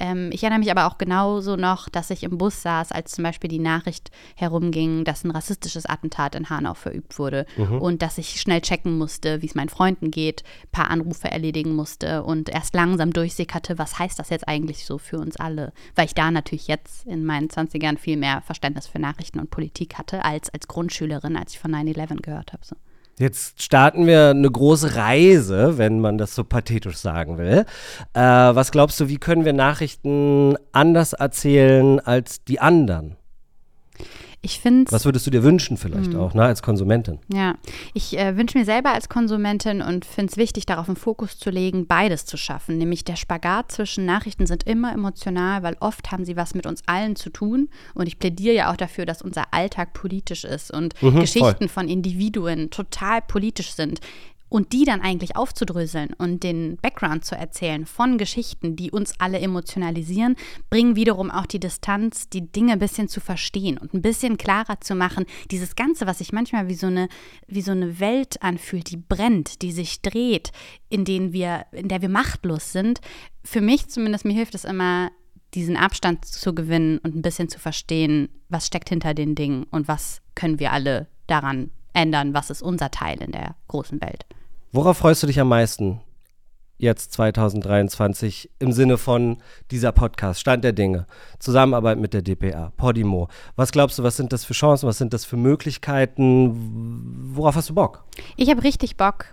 Ähm, 0.00 0.30
ich 0.32 0.42
erinnere 0.42 0.60
mich 0.60 0.70
aber 0.70 0.86
auch 0.86 0.96
genauso 0.96 1.56
noch, 1.56 1.90
dass 1.90 2.08
ich 2.08 2.22
im 2.22 2.38
Bus 2.38 2.62
saß, 2.62 2.90
als 2.90 3.12
zum 3.12 3.24
Beispiel 3.24 3.50
die 3.52 3.58
Nachricht 3.58 4.10
herumging, 4.36 5.04
dass 5.04 5.24
ein 5.24 5.30
rassistisches 5.30 5.86
Attentat 5.86 6.34
in 6.34 6.50
Hanau 6.50 6.74
verübt 6.74 7.18
wurde 7.18 7.46
mhm. 7.56 7.80
und 7.80 8.02
dass 8.02 8.18
ich 8.18 8.40
schnell 8.40 8.60
checken 8.60 8.96
musste, 8.96 9.42
wie 9.42 9.46
es 9.46 9.54
meinen 9.54 9.68
Freunden 9.68 10.10
geht, 10.10 10.42
ein 10.64 10.70
paar 10.72 10.90
Anrufe 10.90 11.30
erledigen 11.30 11.74
musste 11.74 12.22
und 12.22 12.48
erst 12.48 12.74
langsam 12.74 13.12
durchsickerte, 13.12 13.78
was 13.78 13.98
heißt 13.98 14.18
das 14.18 14.30
jetzt 14.30 14.48
eigentlich 14.48 14.86
so 14.86 14.98
für 14.98 15.18
uns 15.18 15.36
alle? 15.36 15.72
Weil 15.94 16.06
ich 16.06 16.14
da 16.14 16.30
natürlich 16.30 16.68
jetzt 16.68 17.06
in 17.06 17.24
meinen 17.24 17.48
20ern 17.48 17.98
viel 17.98 18.16
mehr 18.16 18.42
Verständnis 18.42 18.86
für 18.86 18.98
Nachrichten 18.98 19.38
und 19.38 19.50
Politik 19.50 19.98
hatte 19.98 20.24
als 20.24 20.50
als 20.50 20.68
Grundschülerin, 20.68 21.36
als 21.36 21.52
ich 21.52 21.58
von 21.58 21.72
9-11 21.74 22.22
gehört 22.22 22.52
habe. 22.52 22.64
So. 22.64 22.76
Jetzt 23.18 23.62
starten 23.62 24.06
wir 24.06 24.30
eine 24.30 24.50
große 24.50 24.96
Reise, 24.96 25.76
wenn 25.76 26.00
man 26.00 26.18
das 26.18 26.34
so 26.34 26.44
pathetisch 26.44 26.96
sagen 26.96 27.38
will. 27.38 27.66
Äh, 28.14 28.20
was 28.20 28.72
glaubst 28.72 28.98
du, 29.00 29.08
wie 29.08 29.18
können 29.18 29.44
wir 29.44 29.52
Nachrichten 29.52 30.56
anders 30.72 31.12
erzählen 31.12 32.00
als 32.00 32.42
die 32.44 32.60
anderen? 32.60 33.16
Ich 34.44 34.58
finde 34.58 34.90
Was 34.90 35.04
würdest 35.04 35.24
du 35.26 35.30
dir 35.30 35.44
wünschen, 35.44 35.76
vielleicht 35.76 36.14
mh. 36.14 36.18
auch, 36.18 36.34
ne, 36.34 36.42
als 36.42 36.62
Konsumentin? 36.62 37.20
Ja, 37.32 37.54
ich 37.94 38.18
äh, 38.18 38.36
wünsche 38.36 38.58
mir 38.58 38.64
selber 38.64 38.92
als 38.92 39.08
Konsumentin 39.08 39.82
und 39.82 40.04
finde 40.04 40.32
es 40.32 40.36
wichtig, 40.36 40.66
darauf 40.66 40.88
einen 40.88 40.96
Fokus 40.96 41.38
zu 41.38 41.50
legen, 41.50 41.86
beides 41.86 42.26
zu 42.26 42.36
schaffen. 42.36 42.76
Nämlich 42.76 43.04
der 43.04 43.14
Spagat 43.14 43.70
zwischen 43.70 44.04
Nachrichten 44.04 44.46
sind 44.46 44.64
immer 44.64 44.92
emotional, 44.92 45.62
weil 45.62 45.76
oft 45.78 46.10
haben 46.10 46.24
sie 46.24 46.36
was 46.36 46.54
mit 46.54 46.66
uns 46.66 46.82
allen 46.86 47.14
zu 47.14 47.30
tun. 47.30 47.68
Und 47.94 48.08
ich 48.08 48.18
plädiere 48.18 48.56
ja 48.56 48.72
auch 48.72 48.76
dafür, 48.76 49.06
dass 49.06 49.22
unser 49.22 49.54
Alltag 49.54 49.92
politisch 49.92 50.42
ist 50.42 50.72
und 50.72 51.00
mhm, 51.00 51.20
Geschichten 51.20 51.68
voll. 51.68 51.68
von 51.68 51.88
Individuen 51.88 52.70
total 52.70 53.22
politisch 53.22 53.74
sind 53.74 54.00
und 54.52 54.74
die 54.74 54.84
dann 54.84 55.00
eigentlich 55.00 55.34
aufzudröseln 55.34 56.12
und 56.18 56.42
den 56.42 56.76
Background 56.76 57.24
zu 57.24 57.34
erzählen 57.34 57.86
von 57.86 58.18
Geschichten, 58.18 58.76
die 58.76 58.90
uns 58.90 59.14
alle 59.18 59.40
emotionalisieren, 59.40 60.36
bringen 60.68 60.94
wiederum 60.94 61.30
auch 61.30 61.46
die 61.46 61.58
Distanz, 61.58 62.28
die 62.28 62.52
Dinge 62.52 62.74
ein 62.74 62.78
bisschen 62.78 63.08
zu 63.08 63.20
verstehen 63.20 63.78
und 63.78 63.94
ein 63.94 64.02
bisschen 64.02 64.36
klarer 64.36 64.78
zu 64.82 64.94
machen. 64.94 65.24
Dieses 65.50 65.74
Ganze, 65.74 66.06
was 66.06 66.18
sich 66.18 66.34
manchmal 66.34 66.68
wie 66.68 66.74
so 66.74 66.88
eine, 66.88 67.08
wie 67.46 67.62
so 67.62 67.72
eine 67.72 67.98
Welt 67.98 68.42
anfühlt, 68.42 68.90
die 68.90 68.98
brennt, 68.98 69.62
die 69.62 69.72
sich 69.72 70.02
dreht, 70.02 70.52
in, 70.90 71.06
denen 71.06 71.32
wir, 71.32 71.64
in 71.72 71.88
der 71.88 72.02
wir 72.02 72.10
machtlos 72.10 72.72
sind. 72.72 73.00
Für 73.42 73.62
mich 73.62 73.88
zumindest, 73.88 74.26
mir 74.26 74.34
hilft 74.34 74.54
es 74.54 74.66
immer, 74.66 75.10
diesen 75.54 75.78
Abstand 75.78 76.26
zu 76.26 76.54
gewinnen 76.54 76.98
und 76.98 77.14
ein 77.16 77.22
bisschen 77.22 77.48
zu 77.48 77.58
verstehen, 77.58 78.28
was 78.50 78.66
steckt 78.66 78.90
hinter 78.90 79.14
den 79.14 79.34
Dingen 79.34 79.64
und 79.70 79.88
was 79.88 80.20
können 80.34 80.58
wir 80.58 80.72
alle 80.72 81.08
daran 81.26 81.70
ändern, 81.94 82.34
was 82.34 82.50
ist 82.50 82.62
unser 82.62 82.90
Teil 82.90 83.22
in 83.22 83.32
der 83.32 83.56
großen 83.68 84.00
Welt. 84.02 84.26
Worauf 84.74 84.96
freust 84.96 85.22
du 85.22 85.26
dich 85.26 85.38
am 85.38 85.48
meisten 85.48 86.00
jetzt 86.78 87.12
2023 87.12 88.48
im 88.58 88.72
Sinne 88.72 88.96
von 88.96 89.36
dieser 89.70 89.92
Podcast, 89.92 90.40
Stand 90.40 90.64
der 90.64 90.72
Dinge, 90.72 91.06
Zusammenarbeit 91.38 91.98
mit 91.98 92.14
der 92.14 92.22
DPA, 92.22 92.72
Podimo? 92.78 93.28
Was 93.54 93.70
glaubst 93.70 93.98
du, 93.98 94.02
was 94.02 94.16
sind 94.16 94.32
das 94.32 94.46
für 94.46 94.54
Chancen, 94.54 94.88
was 94.88 94.96
sind 94.96 95.12
das 95.12 95.26
für 95.26 95.36
Möglichkeiten? 95.36 97.34
Worauf 97.34 97.54
hast 97.54 97.68
du 97.68 97.74
Bock? 97.74 98.04
Ich 98.38 98.48
habe 98.48 98.64
richtig 98.64 98.96
Bock, 98.96 99.26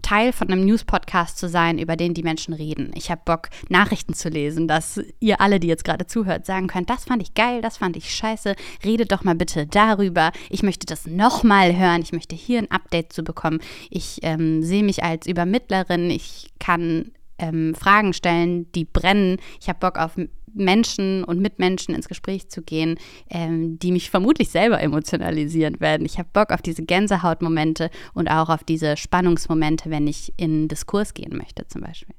Teil 0.00 0.32
von 0.32 0.48
einem 0.48 0.64
News-Podcast 0.64 1.38
zu 1.38 1.48
sein, 1.48 1.78
über 1.78 1.96
den 1.96 2.14
die 2.14 2.22
Menschen 2.22 2.54
reden. 2.54 2.90
Ich 2.94 3.10
habe 3.10 3.20
Bock, 3.24 3.50
Nachrichten 3.68 4.14
zu 4.14 4.28
lesen, 4.28 4.66
dass 4.66 5.00
ihr 5.20 5.40
alle, 5.40 5.60
die 5.60 5.68
jetzt 5.68 5.84
gerade 5.84 6.06
zuhört, 6.06 6.46
sagen 6.46 6.66
könnt, 6.66 6.90
das 6.90 7.04
fand 7.04 7.22
ich 7.22 7.34
geil, 7.34 7.60
das 7.62 7.76
fand 7.76 7.96
ich 7.96 8.14
scheiße, 8.14 8.54
redet 8.84 9.12
doch 9.12 9.24
mal 9.24 9.34
bitte 9.34 9.66
darüber. 9.66 10.32
Ich 10.50 10.62
möchte 10.62 10.86
das 10.86 11.06
nochmal 11.06 11.76
hören, 11.76 12.02
ich 12.02 12.12
möchte 12.12 12.34
hier 12.34 12.58
ein 12.58 12.70
Update 12.70 13.12
zu 13.12 13.22
bekommen. 13.22 13.60
Ich 13.90 14.18
ähm, 14.22 14.62
sehe 14.62 14.82
mich 14.82 15.04
als 15.04 15.26
Übermittlerin, 15.26 16.10
ich 16.10 16.52
kann 16.58 17.12
ähm, 17.38 17.74
Fragen 17.74 18.12
stellen, 18.12 18.70
die 18.72 18.84
brennen. 18.84 19.38
Ich 19.60 19.68
habe 19.68 19.80
Bock 19.80 19.98
auf 19.98 20.16
Menschen 20.54 21.24
und 21.24 21.40
Mitmenschen 21.40 21.94
ins 21.94 22.08
Gespräch 22.08 22.48
zu 22.48 22.62
gehen, 22.62 22.98
ähm, 23.30 23.78
die 23.78 23.92
mich 23.92 24.10
vermutlich 24.10 24.50
selber 24.50 24.80
emotionalisieren 24.80 25.80
werden. 25.80 26.06
Ich 26.06 26.18
habe 26.18 26.28
Bock 26.32 26.50
auf 26.50 26.62
diese 26.62 26.82
Gänsehautmomente 26.82 27.90
und 28.14 28.28
auch 28.28 28.48
auf 28.48 28.64
diese 28.64 28.96
Spannungsmomente, 28.96 29.90
wenn 29.90 30.06
ich 30.06 30.32
in 30.36 30.68
Diskurs 30.68 31.14
gehen 31.14 31.36
möchte 31.36 31.66
zum 31.68 31.82
Beispiel. 31.82 32.14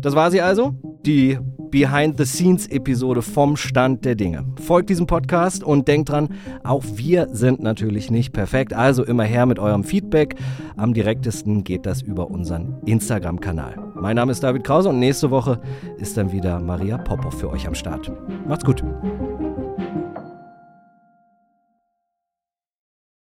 Das 0.00 0.14
war 0.14 0.30
sie 0.30 0.40
also, 0.40 0.74
die 1.04 1.38
Behind-the-Scenes-Episode 1.70 3.22
vom 3.22 3.56
Stand 3.56 4.04
der 4.04 4.14
Dinge. 4.14 4.44
Folgt 4.60 4.88
diesem 4.90 5.06
Podcast 5.06 5.64
und 5.64 5.88
denkt 5.88 6.10
dran, 6.10 6.28
auch 6.64 6.84
wir 6.94 7.28
sind 7.32 7.60
natürlich 7.60 8.10
nicht 8.10 8.32
perfekt, 8.32 8.72
also 8.72 9.04
immer 9.04 9.24
her 9.24 9.46
mit 9.46 9.58
eurem 9.58 9.84
Feedback. 9.84 10.36
Am 10.76 10.94
direktesten 10.94 11.64
geht 11.64 11.86
das 11.86 12.02
über 12.02 12.30
unseren 12.30 12.80
Instagram-Kanal. 12.86 13.85
Mein 13.98 14.16
Name 14.16 14.32
ist 14.32 14.42
David 14.42 14.62
Krause 14.62 14.90
und 14.90 14.98
nächste 14.98 15.30
Woche 15.30 15.58
ist 15.98 16.16
dann 16.16 16.30
wieder 16.30 16.60
Maria 16.60 16.98
Popov 16.98 17.38
für 17.38 17.50
euch 17.50 17.66
am 17.66 17.74
Start. 17.74 18.12
Macht's 18.46 18.64
gut. 18.64 18.84